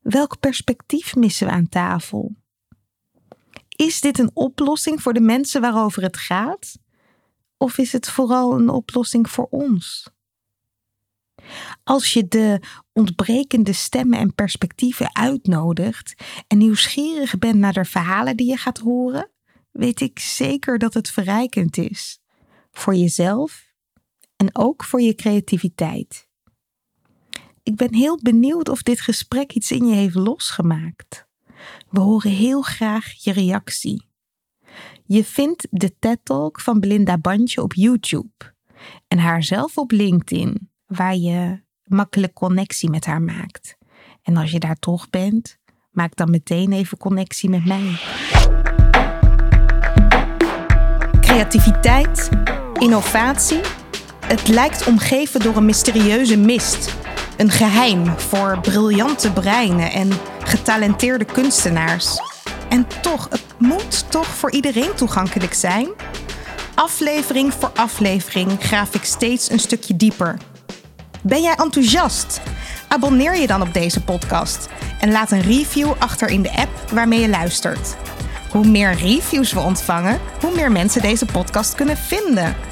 Welk 0.00 0.40
perspectief 0.40 1.16
missen 1.16 1.46
we 1.46 1.52
aan 1.52 1.68
tafel? 1.68 2.34
Is 3.68 4.00
dit 4.00 4.18
een 4.18 4.30
oplossing 4.34 5.02
voor 5.02 5.12
de 5.12 5.20
mensen 5.20 5.60
waarover 5.60 6.02
het 6.02 6.16
gaat? 6.16 6.78
Of 7.56 7.78
is 7.78 7.92
het 7.92 8.08
vooral 8.08 8.54
een 8.54 8.68
oplossing 8.68 9.30
voor 9.30 9.46
ons? 9.50 10.10
Als 11.84 12.12
je 12.12 12.28
de 12.28 12.60
ontbrekende 12.92 13.72
stemmen 13.72 14.18
en 14.18 14.34
perspectieven 14.34 15.16
uitnodigt 15.16 16.14
en 16.46 16.58
nieuwsgierig 16.58 17.38
bent 17.38 17.58
naar 17.58 17.72
de 17.72 17.84
verhalen 17.84 18.36
die 18.36 18.46
je 18.46 18.56
gaat 18.56 18.78
horen, 18.78 19.30
weet 19.70 20.00
ik 20.00 20.18
zeker 20.18 20.78
dat 20.78 20.94
het 20.94 21.10
verrijkend 21.10 21.76
is. 21.76 22.20
Voor 22.70 22.94
jezelf 22.94 23.71
en 24.42 24.48
ook 24.52 24.84
voor 24.84 25.00
je 25.00 25.14
creativiteit. 25.14 26.28
Ik 27.62 27.76
ben 27.76 27.94
heel 27.94 28.18
benieuwd 28.22 28.68
of 28.68 28.82
dit 28.82 29.00
gesprek 29.00 29.52
iets 29.52 29.70
in 29.70 29.86
je 29.86 29.94
heeft 29.94 30.14
losgemaakt. 30.14 31.26
We 31.90 32.00
horen 32.00 32.30
heel 32.30 32.62
graag 32.62 33.12
je 33.12 33.32
reactie. 33.32 34.06
Je 35.04 35.24
vindt 35.24 35.66
de 35.70 35.98
TED 35.98 36.18
Talk 36.22 36.60
van 36.60 36.80
Belinda 36.80 37.18
Bandje 37.18 37.62
op 37.62 37.74
YouTube 37.74 38.54
en 39.08 39.18
haar 39.18 39.42
zelf 39.42 39.78
op 39.78 39.90
LinkedIn, 39.90 40.70
waar 40.86 41.16
je 41.16 41.62
makkelijk 41.84 42.32
connectie 42.32 42.90
met 42.90 43.04
haar 43.04 43.22
maakt. 43.22 43.76
En 44.22 44.36
als 44.36 44.50
je 44.50 44.58
daar 44.58 44.78
toch 44.78 45.10
bent, 45.10 45.58
maak 45.90 46.16
dan 46.16 46.30
meteen 46.30 46.72
even 46.72 46.98
connectie 46.98 47.48
met 47.48 47.64
mij. 47.64 48.00
Creativiteit, 51.20 52.28
innovatie. 52.78 53.81
Het 54.32 54.48
lijkt 54.48 54.86
omgeven 54.86 55.40
door 55.40 55.56
een 55.56 55.64
mysterieuze 55.64 56.36
mist. 56.36 56.94
Een 57.36 57.50
geheim 57.50 58.18
voor 58.18 58.58
briljante 58.60 59.32
breinen 59.32 59.92
en 59.92 60.10
getalenteerde 60.44 61.24
kunstenaars. 61.24 62.20
En 62.68 62.86
toch, 63.00 63.26
het 63.30 63.44
moet 63.58 64.10
toch 64.10 64.26
voor 64.26 64.50
iedereen 64.50 64.94
toegankelijk 64.94 65.54
zijn? 65.54 65.88
Aflevering 66.74 67.52
voor 67.54 67.70
aflevering 67.74 68.50
graaf 68.58 68.94
ik 68.94 69.04
steeds 69.04 69.50
een 69.50 69.58
stukje 69.58 69.96
dieper. 69.96 70.38
Ben 71.22 71.42
jij 71.42 71.54
enthousiast? 71.54 72.40
Abonneer 72.88 73.36
je 73.36 73.46
dan 73.46 73.62
op 73.62 73.72
deze 73.72 74.04
podcast 74.04 74.68
en 75.00 75.12
laat 75.12 75.30
een 75.30 75.42
review 75.42 75.92
achter 75.98 76.28
in 76.28 76.42
de 76.42 76.52
app 76.56 76.90
waarmee 76.92 77.20
je 77.20 77.28
luistert. 77.28 77.96
Hoe 78.50 78.66
meer 78.66 78.94
reviews 78.94 79.52
we 79.52 79.60
ontvangen, 79.60 80.20
hoe 80.40 80.54
meer 80.54 80.72
mensen 80.72 81.02
deze 81.02 81.26
podcast 81.26 81.74
kunnen 81.74 81.96
vinden. 81.96 82.71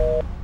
you 0.00 0.39